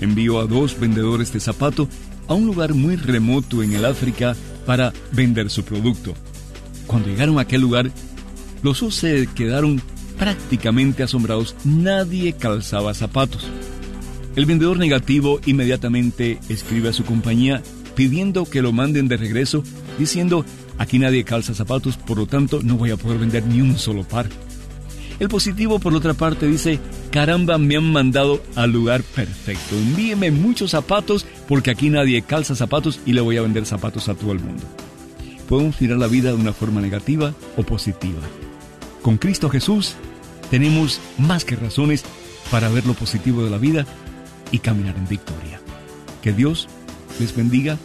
[0.00, 1.88] envió a dos vendedores de zapato
[2.28, 6.12] a un lugar muy remoto en el África para vender su producto.
[6.86, 7.90] Cuando llegaron a aquel lugar,
[8.62, 9.80] los dos se quedaron
[10.18, 11.56] prácticamente asombrados.
[11.64, 13.48] Nadie calzaba zapatos.
[14.36, 17.62] El vendedor negativo inmediatamente escribe a su compañía
[17.94, 19.64] pidiendo que lo manden de regreso,
[19.98, 20.44] diciendo,
[20.76, 24.04] aquí nadie calza zapatos, por lo tanto no voy a poder vender ni un solo
[24.04, 24.28] par.
[25.20, 26.80] El positivo, por otra parte, dice,
[27.10, 29.76] caramba, me han mandado al lugar perfecto.
[29.76, 34.14] Envíeme muchos zapatos porque aquí nadie calza zapatos y le voy a vender zapatos a
[34.14, 34.62] todo el mundo.
[35.46, 38.22] Podemos mirar la vida de una forma negativa o positiva.
[39.02, 39.94] Con Cristo Jesús
[40.50, 42.02] tenemos más que razones
[42.50, 43.84] para ver lo positivo de la vida
[44.50, 45.60] y caminar en victoria.
[46.22, 46.66] Que Dios
[47.18, 47.76] les bendiga.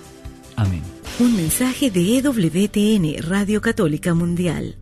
[0.55, 0.83] Amén.
[1.19, 4.77] Un mensaje de EWTN, Radio Católica Mundial.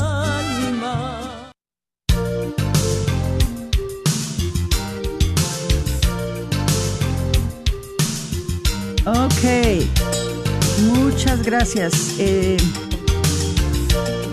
[11.42, 12.16] Gracias.
[12.18, 12.56] Eh,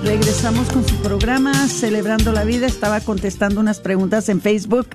[0.03, 2.67] regresamos con su programa Celebrando la Vida.
[2.67, 4.87] Estaba contestando unas preguntas en Facebook.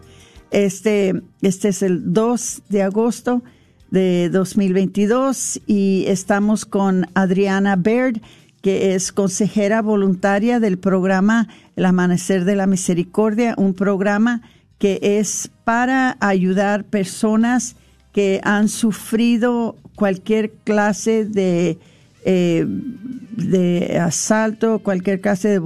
[0.51, 3.43] Este, este es el 2 de agosto
[3.91, 8.21] de 2022 y estamos con Adriana Baird,
[8.61, 14.43] que es consejera voluntaria del programa El Amanecer de la Misericordia, un programa
[14.79, 17.77] que es para ayudar personas
[18.13, 21.79] que han sufrido cualquier clase de,
[22.25, 25.61] eh, de asalto, cualquier clase de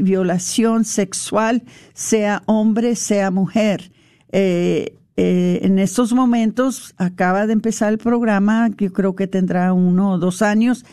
[0.00, 1.62] violación sexual,
[1.94, 3.90] sea hombre, sea mujer.
[4.32, 10.12] Eh, eh, en estos momentos acaba de empezar el programa, yo creo que tendrá uno
[10.12, 10.84] o dos años,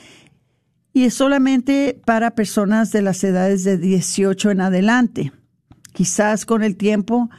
[0.93, 5.31] y es solamente para personas de las edades de 18 en adelante.
[5.93, 7.29] Quizás con el tiempo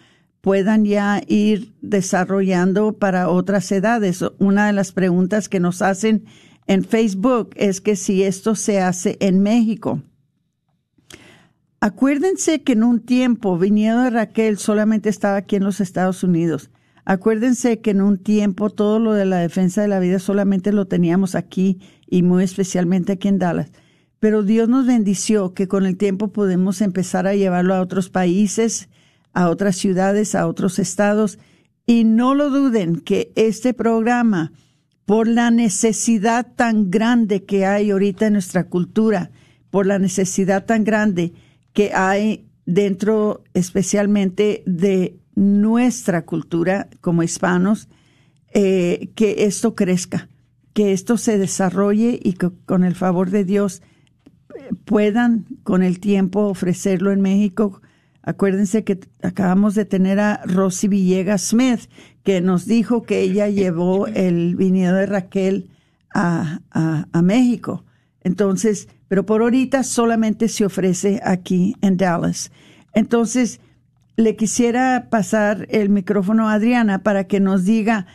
[0.43, 4.23] puedan ya ir desarrollando para otras edades.
[4.39, 6.25] Una de las preguntas que nos hacen
[6.67, 10.03] en Facebook es que si esto se hace en México.
[11.81, 16.71] Acuérdense que en un tiempo Viniedo de Raquel solamente estaba aquí en los Estados Unidos.
[17.05, 20.87] Acuérdense que en un tiempo todo lo de la defensa de la vida solamente lo
[20.87, 23.71] teníamos aquí y muy especialmente aquí en Dallas.
[24.19, 28.89] Pero Dios nos bendició que con el tiempo podemos empezar a llevarlo a otros países,
[29.35, 31.39] a otras ciudades, a otros estados.
[31.87, 34.53] Y no lo duden que este programa,
[35.07, 39.31] por la necesidad tan grande que hay ahorita en nuestra cultura,
[39.71, 41.33] por la necesidad tan grande
[41.73, 47.89] que hay dentro especialmente de nuestra cultura como hispanos,
[48.53, 50.29] eh, que esto crezca,
[50.73, 53.83] que esto se desarrolle y que con el favor de Dios
[54.57, 57.81] eh, puedan con el tiempo ofrecerlo en México
[58.27, 61.89] Acuérdense que acabamos de tener a Rosy Villegas Smith,
[62.25, 65.71] que nos dijo que ella llevó el viñedo de Raquel
[66.13, 67.85] a, a, México.
[68.23, 72.51] Entonces, pero por ahorita solamente se ofrece aquí en Dallas.
[72.95, 73.61] Entonces,
[74.17, 78.09] le quisiera pasar el micrófono a Adriana para que nos diga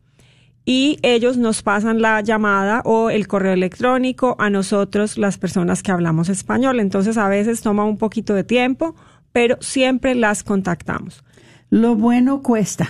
[0.65, 5.93] y ellos nos pasan la llamada o el correo electrónico a nosotros, las personas que
[5.93, 6.81] hablamos español.
[6.81, 8.97] Entonces a veces toma un poquito de tiempo,
[9.33, 11.23] pero siempre las contactamos.
[11.73, 12.87] Lo bueno cuesta.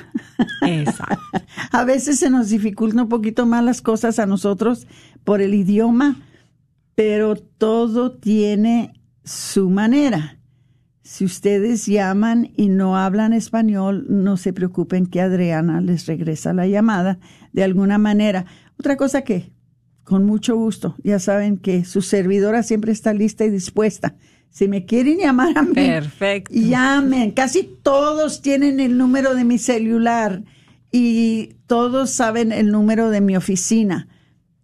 [0.66, 1.16] Exacto.
[1.70, 4.88] a veces se nos dificulta un poquito más las cosas a nosotros
[5.22, 6.20] por el idioma,
[6.96, 10.40] pero todo tiene su manera.
[11.04, 16.66] Si ustedes llaman y no hablan español, no se preocupen que Adriana les regresa la
[16.66, 17.20] llamada
[17.52, 18.46] de alguna manera.
[18.80, 19.52] Otra cosa que,
[20.02, 24.16] con mucho gusto, ya saben que su servidora siempre está lista y dispuesta.
[24.52, 26.52] Si me quieren llamar a mí, Perfecto.
[26.54, 27.30] llamen.
[27.30, 30.44] Casi todos tienen el número de mi celular
[30.92, 34.08] y todos saben el número de mi oficina.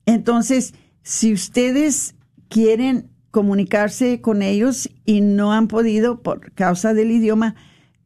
[0.04, 2.14] Entonces, si ustedes
[2.50, 7.54] quieren comunicarse con ellos y no han podido por causa del idioma,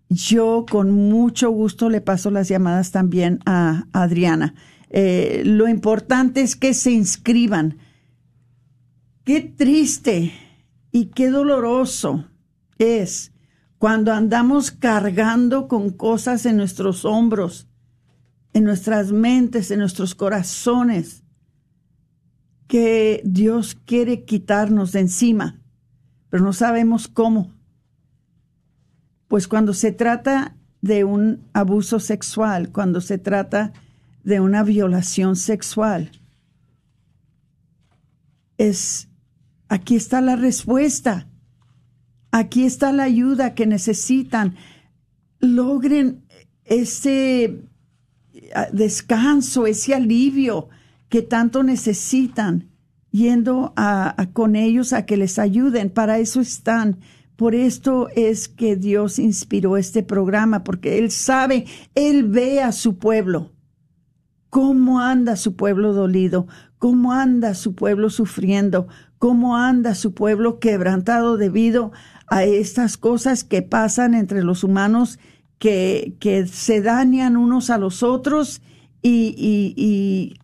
[0.09, 4.55] yo con mucho gusto le paso las llamadas también a Adriana.
[4.91, 7.79] Eh, lo importante es que se inscriban.
[9.25, 10.33] Qué triste
[10.93, 12.27] y qué doloroso
[12.79, 13.33] es
[13.79, 17.67] cuando andamos cargando con cosas en nuestros hombros,
[18.53, 21.25] en nuestras mentes, en nuestros corazones
[22.69, 25.61] que Dios quiere quitarnos de encima,
[26.29, 27.53] pero no sabemos cómo.
[29.29, 33.73] Pues cuando se trata de un abuso sexual, cuando se trata
[34.25, 36.13] de una violación sexual,
[38.59, 39.09] es
[39.73, 41.29] aquí está la respuesta.
[42.31, 44.57] Aquí está la ayuda que necesitan.
[45.41, 46.25] Logren
[46.65, 47.65] ese
[48.55, 50.69] ah, descanso, ese alivio
[51.09, 52.71] que tanto necesitan,
[53.11, 53.75] yendo
[54.35, 55.89] con ellos a que les ayuden.
[55.89, 56.99] Para eso están.
[57.37, 61.65] Por esto es que Dios inspiró este programa, porque Él sabe,
[61.95, 63.53] Él ve a su pueblo.
[64.51, 66.47] ¿Cómo anda su pueblo dolido?
[66.77, 68.87] ¿Cómo anda su pueblo sufriendo?
[69.23, 71.93] ¿Cómo anda su pueblo quebrantado debido
[72.27, 75.21] a estas cosas que pasan entre los humanos
[75.61, 78.63] que, que se dañan unos a los otros
[79.01, 79.33] y,
[79.77, 80.35] y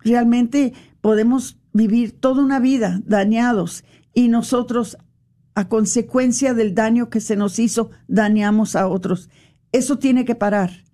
[0.00, 4.98] realmente podemos vivir toda una vida dañados y nosotros,
[5.54, 9.30] a consecuencia del daño que se nos hizo, dañamos a otros.
[9.72, 10.84] Eso tiene que parar.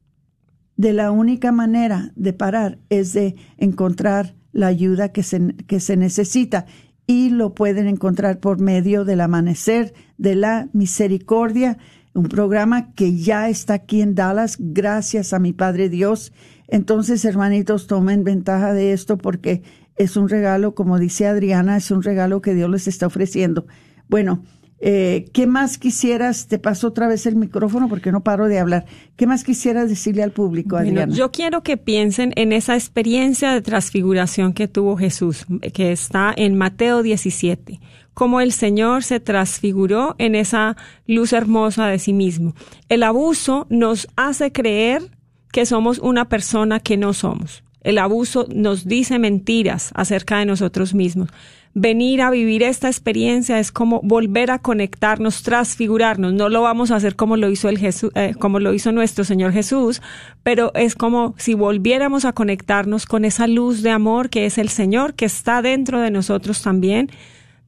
[0.77, 5.97] De la única manera de parar es de encontrar la ayuda que se, que se
[5.97, 6.67] necesita
[7.07, 11.79] y lo pueden encontrar por medio del amanecer de la misericordia,
[12.15, 16.33] un programa que ya está aquí en Dallas gracias a mi Padre Dios
[16.71, 19.63] entonces, hermanitos, tomen ventaja de esto porque
[19.97, 23.67] es un regalo, como dice Adriana, es un regalo que Dios les está ofreciendo.
[24.09, 24.45] Bueno,
[24.81, 26.49] eh, ¿qué más quisieras?
[26.49, 28.87] Te paso otra vez el micrófono porque no paro de hablar.
[29.16, 31.14] ¿Qué más quisieras decirle al público, Adriana?
[31.14, 36.57] yo quiero que piensen en esa experiencia de transfiguración que tuvo Jesús, que está en
[36.57, 37.81] Mateo 17
[38.14, 40.76] cómo el Señor se transfiguró en esa
[41.07, 42.55] luz hermosa de sí mismo.
[42.91, 45.11] El abuso nos hace creer
[45.53, 47.64] que somos una persona que no somos.
[47.83, 51.31] El abuso nos dice mentiras acerca de nosotros mismos.
[51.73, 56.33] Venir a vivir esta experiencia es como volver a conectarnos, transfigurarnos.
[56.33, 59.23] No lo vamos a hacer como lo hizo el Jesús, eh, como lo hizo nuestro
[59.23, 60.03] Señor Jesús,
[60.43, 64.68] pero es como si volviéramos a conectarnos con esa luz de amor que es el
[64.68, 67.09] Señor, que está dentro de nosotros también.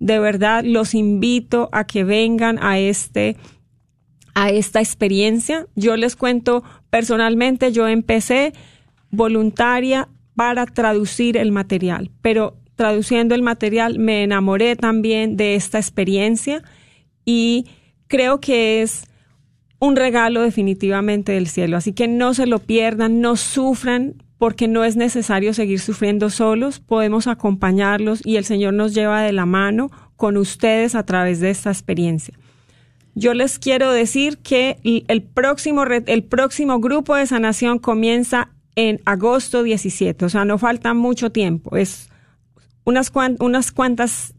[0.00, 3.36] De verdad, los invito a que vengan a este
[4.34, 5.66] a esta experiencia.
[5.76, 8.53] Yo les cuento personalmente, yo empecé
[9.11, 16.62] voluntaria para traducir el material, pero traduciendo el material me enamoré también de esta experiencia
[17.24, 17.66] y
[18.06, 19.06] creo que es
[19.78, 21.76] un regalo definitivamente del cielo.
[21.76, 26.80] Así que no se lo pierdan, no sufran porque no es necesario seguir sufriendo solos,
[26.80, 31.50] podemos acompañarlos y el Señor nos lleva de la mano con ustedes a través de
[31.50, 32.34] esta experiencia.
[33.14, 39.62] Yo les quiero decir que el próximo, el próximo grupo de sanación comienza en agosto
[39.62, 42.08] 17, o sea, no falta mucho tiempo, es
[42.85, 44.35] unas, unas cuantas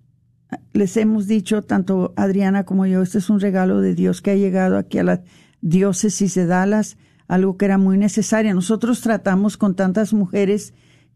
[0.72, 4.36] les hemos dicho, tanto Adriana como yo, este es un regalo de Dios que ha
[4.36, 5.24] llegado aquí a la
[5.60, 6.96] diócesis de Dallas,
[7.28, 8.56] algo que era muy necesario.
[8.56, 10.74] Nosotros tratamos con tantas mujeres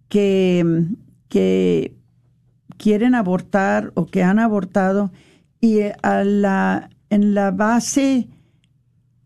[0.10, 0.86] que,
[1.30, 1.96] que
[2.76, 5.14] quieren abortar o que han abortado
[5.62, 8.28] y a la, en la base,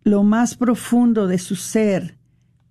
[0.04, 2.18] lo más profundo de su ser,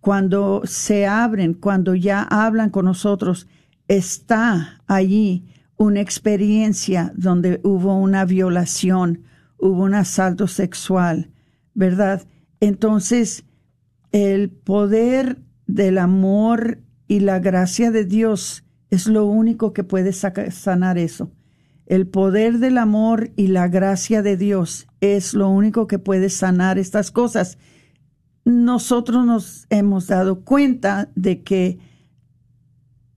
[0.00, 3.46] cuando se abren, cuando ya hablan con nosotros,
[3.88, 9.24] está allí una experiencia donde hubo una violación,
[9.58, 11.30] hubo un asalto sexual,
[11.74, 12.22] ¿verdad?
[12.60, 13.44] Entonces,
[14.12, 20.98] el poder del amor y la gracia de Dios es lo único que puede sanar
[20.98, 21.30] eso.
[21.88, 26.78] El poder del amor y la gracia de Dios es lo único que puede sanar
[26.78, 27.58] estas cosas
[28.48, 31.78] nosotros nos hemos dado cuenta de que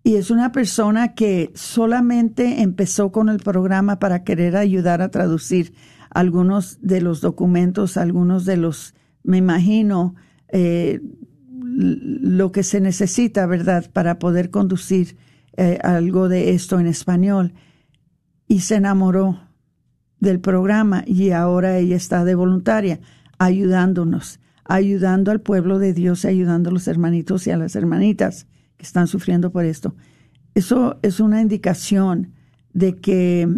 [0.03, 5.75] y es una persona que solamente empezó con el programa para querer ayudar a traducir
[6.11, 10.15] algunos de los documentos, algunos de los, me imagino,
[10.49, 11.01] eh,
[11.63, 15.17] lo que se necesita, ¿verdad?, para poder conducir
[15.57, 17.53] eh, algo de esto en español.
[18.49, 19.39] Y se enamoró
[20.19, 23.01] del programa y ahora ella está de voluntaria
[23.39, 24.40] ayudándonos,
[24.71, 28.47] ayudando al pueblo de Dios, ayudando a los hermanitos y a las hermanitas
[28.77, 29.97] que están sufriendo por esto.
[30.55, 32.35] Eso es una indicación
[32.73, 33.49] de que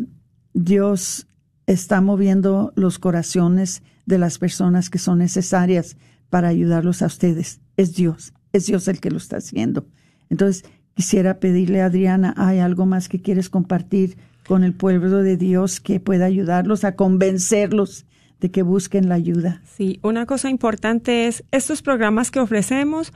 [0.55, 1.27] Dios
[1.67, 5.99] está moviendo los corazones de las personas que son necesarias
[6.31, 7.61] para ayudarlos a ustedes.
[7.77, 9.87] Es Dios, es Dios el que lo está haciendo.
[10.31, 15.37] Entonces, quisiera pedirle a Adriana, ¿hay algo más que quieres compartir con el pueblo de
[15.37, 18.07] Dios que pueda ayudarlos a convencerlos
[18.43, 19.63] de que busquen la ayuda?
[19.65, 23.13] Sí, una cosa importante es, estos programas que ofrecemos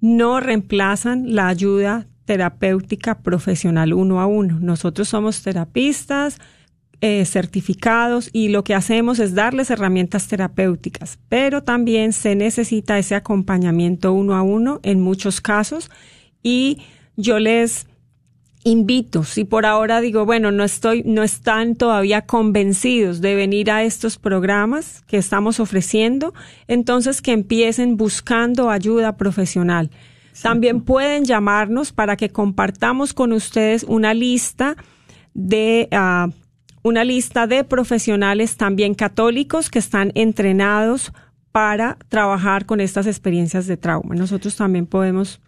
[0.00, 4.58] no reemplazan la ayuda terapéutica profesional uno a uno.
[4.60, 6.38] Nosotros somos terapistas,
[7.00, 13.16] eh, certificados y lo que hacemos es darles herramientas terapéuticas, pero también se necesita ese
[13.16, 15.90] acompañamiento uno a uno en muchos casos
[16.42, 16.82] y
[17.16, 17.88] yo les
[18.64, 23.84] invito, si por ahora digo, bueno, no estoy, no están todavía convencidos de venir a
[23.84, 26.34] estos programas que estamos ofreciendo,
[26.66, 29.90] entonces que empiecen buscando ayuda profesional.
[30.42, 34.76] También pueden llamarnos para que compartamos con ustedes una lista
[35.34, 36.32] de uh,
[36.82, 41.12] una lista de profesionales también católicos que están entrenados
[41.52, 44.14] para trabajar con estas experiencias de trauma.
[44.14, 45.40] Nosotros también podemos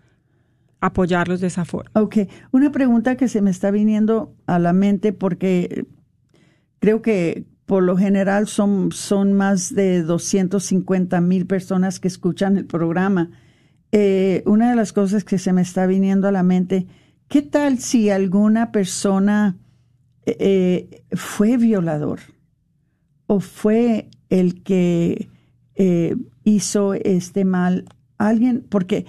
[0.81, 1.91] apoyarlos de esa forma.
[1.95, 2.19] Ok,
[2.53, 5.87] una pregunta que se me está viniendo a la mente porque
[6.79, 12.67] creo que por lo general son, son más de 250 mil personas que escuchan el
[12.67, 13.31] programa.
[13.93, 16.87] Eh, una de las cosas que se me está viniendo a la mente,
[17.29, 19.57] ¿qué tal si alguna persona
[20.27, 22.21] eh, fue violador
[23.27, 25.29] o fue el que
[25.77, 27.85] eh, hizo este mal
[28.19, 29.07] alguien, porque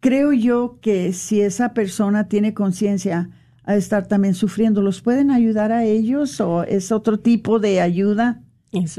[0.00, 3.30] creo yo que si esa persona tiene conciencia
[3.64, 8.40] a estar también sufriendo, ¿los pueden ayudar a ellos o es otro tipo de ayuda?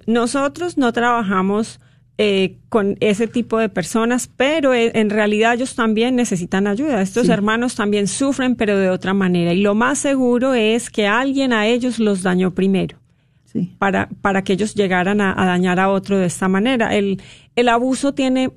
[0.05, 1.79] Nosotros no trabajamos
[2.19, 7.01] eh, con ese tipo de personas, pero en realidad ellos también necesitan ayuda.
[7.01, 9.53] Estos hermanos también sufren, pero de otra manera.
[9.53, 12.97] Y lo más seguro es que alguien a ellos los dañó primero.
[13.79, 16.95] Para, para que ellos llegaran a, dañar a otro de esta manera.
[16.95, 17.21] El,
[17.55, 18.51] el abuso tiene,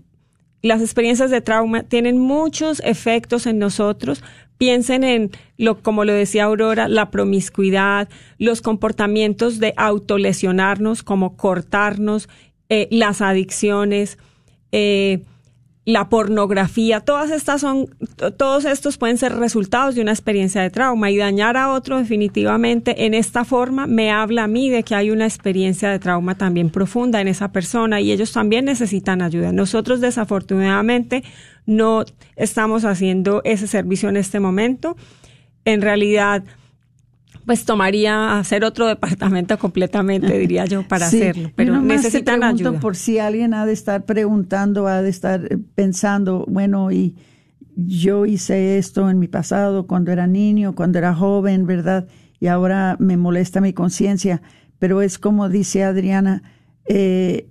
[0.62, 4.22] las experiencias de trauma tienen muchos efectos en nosotros.
[4.58, 8.08] Piensen en lo, como lo decía Aurora, la promiscuidad,
[8.38, 12.28] los comportamientos de autolesionarnos, como cortarnos,
[12.68, 14.18] eh, las adicciones,
[14.70, 15.22] eh,
[15.86, 17.86] la pornografía, todas estas son,
[18.36, 23.06] todos estos pueden ser resultados de una experiencia de trauma y dañar a otro definitivamente
[23.06, 26.68] en esta forma me habla a mí de que hay una experiencia de trauma también
[26.68, 29.52] profunda en esa persona y ellos también necesitan ayuda.
[29.52, 31.24] Nosotros desafortunadamente
[31.64, 32.04] no
[32.36, 34.96] estamos haciendo ese servicio en este momento.
[35.64, 36.44] En realidad,
[37.46, 41.50] pues tomaría hacer otro departamento completamente, diría yo, para hacerlo.
[41.56, 42.78] Pero necesitan ayuda.
[42.80, 47.16] Por si alguien ha de estar preguntando, ha de estar eh, pensando, bueno, y
[47.76, 52.06] yo hice esto en mi pasado, cuando era niño, cuando era joven, ¿verdad?
[52.38, 54.42] Y ahora me molesta mi conciencia.
[54.78, 56.42] Pero es como dice Adriana,
[56.86, 57.48] eh,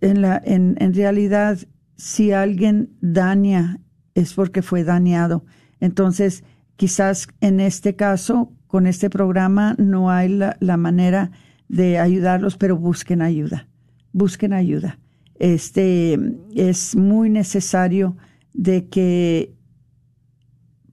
[0.00, 1.58] en, la, en, en realidad,
[1.96, 3.80] si alguien daña,
[4.14, 5.44] es porque fue dañado.
[5.80, 6.44] Entonces,
[6.76, 11.32] quizás en este caso, con este programa no hay la, manera
[11.68, 13.66] de ayudarlos, pero busquen ayuda,
[14.12, 15.00] busquen ayuda.
[15.40, 16.16] Este
[16.54, 18.16] es muy necesario
[18.54, 19.52] de que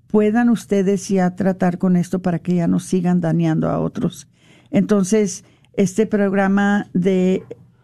[0.07, 4.27] puedan ustedes ya tratar con esto para que ya no sigan dañando a otros.
[4.71, 7.43] Entonces, este programa de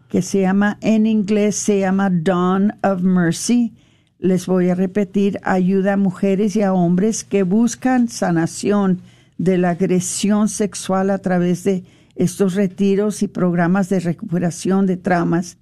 [0.10, 3.76] que se llama en inglés se llama Dawn of Mercy.
[4.18, 9.02] Les voy a repetir, ayuda a mujeres y a hombres que buscan sanación
[9.38, 11.84] de la agresión sexual a través de
[12.16, 15.58] estos retiros y programas de recuperación de traumas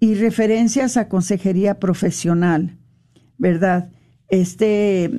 [0.00, 2.76] y referencias a consejería profesional,
[3.38, 3.90] ¿verdad?
[4.28, 5.10] Este,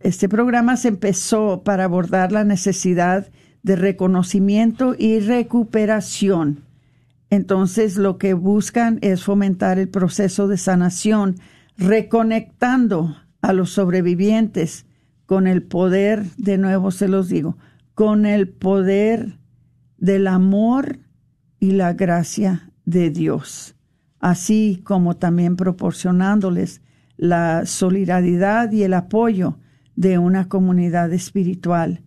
[0.00, 3.28] este programa se empezó para abordar la necesidad
[3.62, 6.64] de reconocimiento y recuperación.
[7.30, 11.36] Entonces, lo que buscan es fomentar el proceso de sanación,
[11.76, 14.85] reconectando a los sobrevivientes
[15.26, 17.58] con el poder, de nuevo se los digo,
[17.94, 19.38] con el poder
[19.98, 21.00] del amor
[21.58, 23.74] y la gracia de Dios.
[24.18, 26.80] así como también proporcionándoles
[27.16, 29.58] la solidaridad y el apoyo
[29.94, 32.02] de una comunidad espiritual.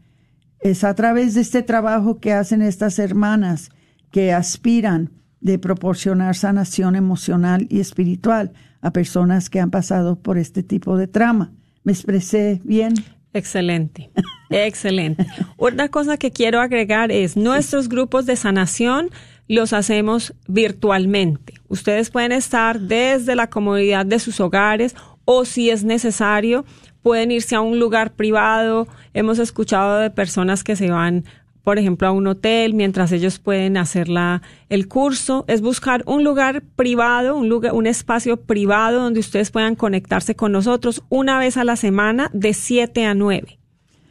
[0.59, 3.70] Es a través de este trabajo que hacen estas hermanas
[4.11, 8.51] que aspiran de proporcionar sanación emocional y espiritual
[8.82, 11.53] a personas que han pasado por este tipo de trama.
[11.89, 12.93] ¿Me expresé bien?
[13.33, 14.11] Excelente,
[14.51, 15.25] excelente.
[15.57, 19.09] Otra cosa que quiero agregar es nuestros grupos de sanación
[19.47, 21.55] los hacemos virtualmente.
[21.67, 26.63] Ustedes pueden estar desde la comodidad de sus hogares o si es necesario,
[27.01, 28.87] pueden irse a un lugar privado.
[29.15, 31.25] Hemos escuchado de personas que se van,
[31.70, 35.45] por ejemplo, a un hotel mientras ellos pueden hacer la, el curso.
[35.47, 40.51] Es buscar un lugar privado, un lugar, un espacio privado donde ustedes puedan conectarse con
[40.51, 43.59] nosotros una vez a la semana de 7 a 9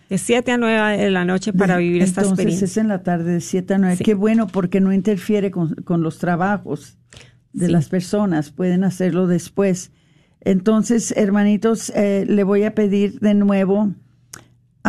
[0.09, 2.45] de 7 a 9 de la noche para vivir esta experiencia.
[2.45, 4.05] Entonces es en la tarde de 7 a 9.
[4.05, 6.97] Qué bueno porque no interfiere con, los trabajos
[7.53, 9.91] de las personas, pueden hacerlo después.
[10.43, 13.95] Entonces, hermanitos, eh, le voy a pedir de nuevo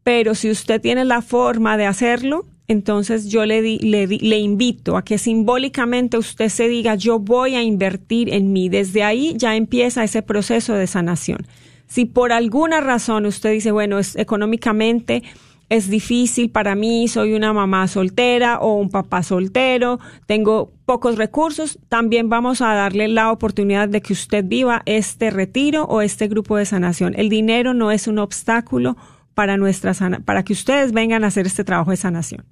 [0.03, 5.03] pero si usted tiene la forma de hacerlo, entonces yo le, le, le, invito a
[5.03, 8.69] que simbólicamente usted se diga, yo voy a invertir en mí.
[8.69, 11.47] Desde ahí ya empieza ese proceso de sanación.
[11.87, 15.23] Si por alguna razón usted dice, bueno, es, económicamente
[15.69, 21.79] es difícil para mí, soy una mamá soltera o un papá soltero, tengo pocos recursos,
[21.89, 26.55] también vamos a darle la oportunidad de que usted viva este retiro o este grupo
[26.55, 27.15] de sanación.
[27.17, 28.95] El dinero no es un obstáculo
[29.33, 29.93] para, nuestra
[30.23, 32.45] para que ustedes vengan a hacer este trabajo de sanación.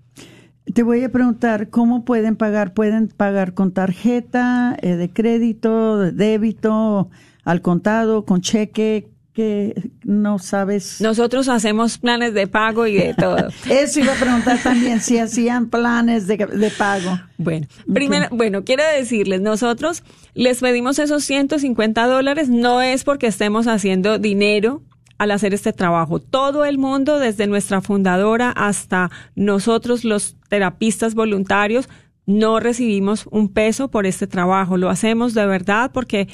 [0.74, 2.74] Te voy a preguntar, ¿cómo pueden pagar?
[2.74, 7.10] ¿Pueden pagar con tarjeta eh, de crédito, de débito,
[7.44, 9.08] al contado, con cheque?
[9.38, 11.00] que no sabes.
[11.00, 13.38] Nosotros hacemos planes de pago y de todo.
[13.70, 17.20] Eso iba a preguntar también, si hacían planes de, de pago.
[17.38, 20.02] Bueno, primero, bueno, quiero decirles, nosotros
[20.34, 24.82] les pedimos esos 150 dólares, no es porque estemos haciendo dinero
[25.18, 26.20] al hacer este trabajo.
[26.20, 31.90] Todo el mundo, desde nuestra fundadora hasta nosotros los terapistas voluntarios,
[32.26, 34.78] no recibimos un peso por este trabajo.
[34.78, 36.28] Lo hacemos de verdad porque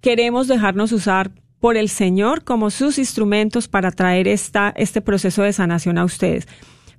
[0.00, 5.52] queremos dejarnos usar por el Señor como sus instrumentos para traer esta, este proceso de
[5.52, 6.46] sanación a ustedes.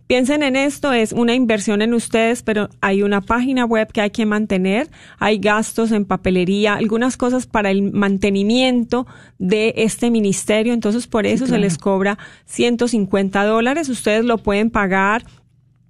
[0.10, 4.10] Piensen en esto, es una inversión en ustedes, pero hay una página web que hay
[4.10, 4.90] que mantener,
[5.20, 9.06] hay gastos en papelería, algunas cosas para el mantenimiento
[9.38, 15.26] de este ministerio, entonces por eso se les cobra 150 dólares, ustedes lo pueden pagar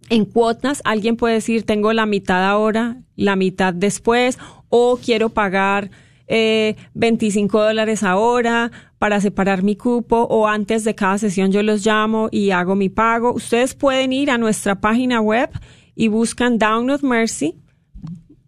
[0.10, 5.92] en cuotas, alguien puede decir tengo la mitad ahora, la mitad después, o quiero pagar
[6.30, 11.84] eh, 25 dólares ahora para separar mi cupo o antes de cada sesión yo los
[11.84, 13.34] llamo y hago mi pago.
[13.34, 15.50] Ustedes pueden ir a nuestra página web
[15.96, 17.56] y buscan Download Mercy,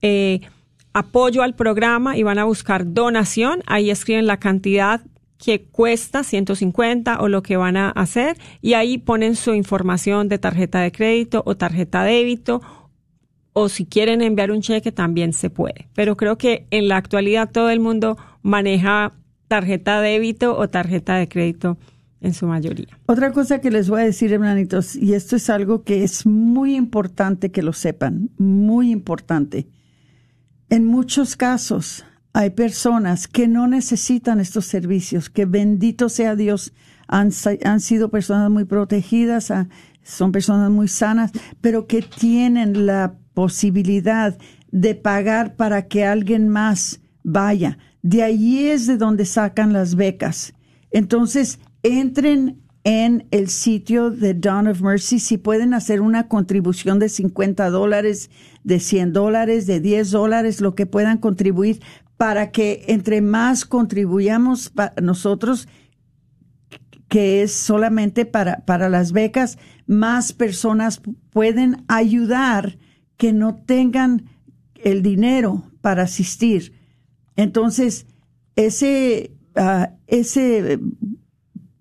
[0.02, 0.42] eh,
[0.94, 3.64] apoyo al programa y van a buscar donación.
[3.66, 5.02] Ahí escriben la cantidad
[5.44, 10.38] que cuesta 150 o lo que van a hacer y ahí ponen su información de
[10.38, 12.62] tarjeta de crédito o tarjeta débito
[13.54, 15.88] o si quieren enviar un cheque también se puede.
[15.94, 19.14] Pero creo que en la actualidad todo el mundo maneja
[19.48, 21.78] tarjeta de débito o tarjeta de crédito
[22.22, 22.98] en su mayoría.
[23.08, 26.76] Otra cosa que les voy a decir, hermanitos, y esto es algo que es muy
[26.76, 29.68] importante que lo sepan, muy importante.
[30.70, 36.72] en muchos casos hay personas que no necesitan estos servicios, que bendito sea Dios,
[37.08, 37.32] han,
[37.66, 39.52] han sido personas muy protegidas,
[40.02, 44.38] son personas muy sanas, pero que tienen la posibilidad
[44.72, 47.78] de pagar para que alguien más vaya.
[48.02, 50.54] De allí es de donde sacan las becas.
[50.92, 57.10] Entonces, entren en el sitio de Dawn of Mercy si pueden hacer una contribución de
[57.10, 58.32] 50 dólares,
[58.64, 61.82] de 100 dólares, de 10 dólares, lo que puedan contribuir
[62.18, 64.72] para que entre más contribuyamos
[65.02, 65.68] nosotros,
[67.08, 71.02] que es solamente para, para las becas, más personas
[71.32, 72.78] pueden ayudar
[73.22, 74.32] que no tengan
[74.84, 76.74] el dinero para asistir.
[77.36, 78.08] Entonces,
[78.56, 80.80] ese, uh, ese,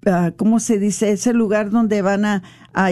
[0.05, 1.12] uh, ¿cómo se dice?
[1.12, 2.43] Ese lugar donde van a,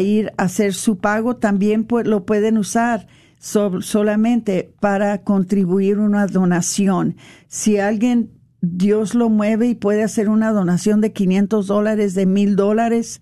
[0.00, 3.06] ir a hacer su pago también lo pueden usar
[3.38, 7.16] solamente para contribuir una donación.
[7.48, 8.30] Si alguien,
[8.62, 13.20] Dios lo mueve y puede hacer una donación de 500 dólares, de mil dólares,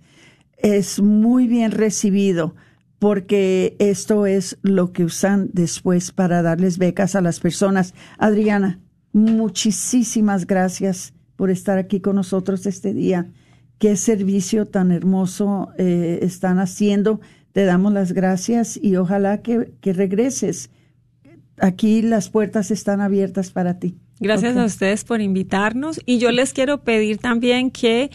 [0.56, 2.54] es muy bien recibido
[2.98, 7.94] porque esto es lo que usan después para darles becas a las personas.
[8.18, 8.80] Adriana,
[9.12, 13.30] muchísimas gracias por estar aquí con nosotros este día.
[13.78, 17.20] Qué servicio tan hermoso eh, están haciendo.
[17.52, 20.70] Te damos las gracias y ojalá que, regreses.
[21.58, 23.98] Aquí las puertas están abiertas para ti.
[24.18, 28.10] Gracias a ustedes por invitarnos y yo les quiero pedir también que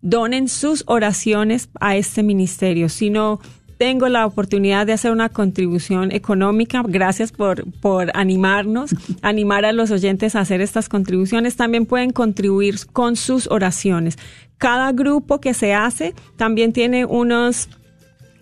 [0.00, 2.88] donen sus oraciones a este ministerio.
[2.88, 3.38] Si no
[3.82, 6.84] tengo la oportunidad de hacer una contribución económica.
[6.86, 11.56] Gracias por, por animarnos, animar a los oyentes a hacer estas contribuciones.
[11.56, 14.18] También pueden contribuir con sus oraciones.
[14.56, 17.70] Cada grupo que se hace también tiene unos,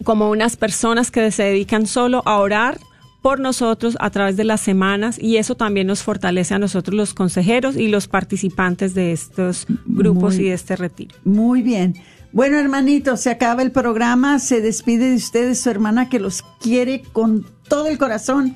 [0.05, 2.79] como unas personas que se dedican solo a orar
[3.23, 7.15] por nosotros a través de las semanas y eso también nos fortalece a nosotros los
[7.15, 11.17] consejeros y los participantes de estos grupos y de este retiro.
[11.25, 11.95] Muy bien.
[12.33, 14.39] Bueno, hermanitos, se acaba el programa.
[14.39, 18.55] Se despide de ustedes su hermana que los quiere con todo el corazón.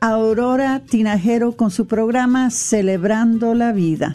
[0.00, 4.14] Aurora Tinajero con su programa Celebrando la Vida.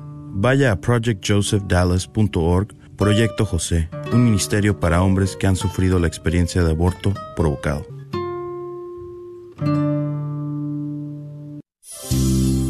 [0.33, 6.71] vaya a projectjosephdallas.org Proyecto José, un ministerio para hombres que han sufrido la experiencia de
[6.71, 8.00] aborto provocado.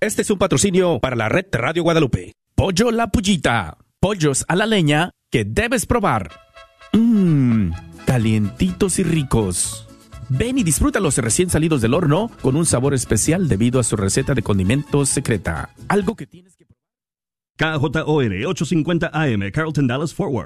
[0.00, 2.32] Este es un patrocinio para la red Radio Guadalupe.
[2.54, 3.76] Pollo La Pullita.
[4.00, 6.30] Pollos a la leña que debes probar.
[6.92, 7.70] Mmm
[8.10, 9.86] calientitos y ricos.
[10.28, 14.34] Ven y disfrútalos recién salidos del horno con un sabor especial debido a su receta
[14.34, 15.70] de condimentos secreta.
[15.86, 16.66] Algo que tienes que
[17.56, 20.38] KJOR 850 AM, Carlton Dallas Forward.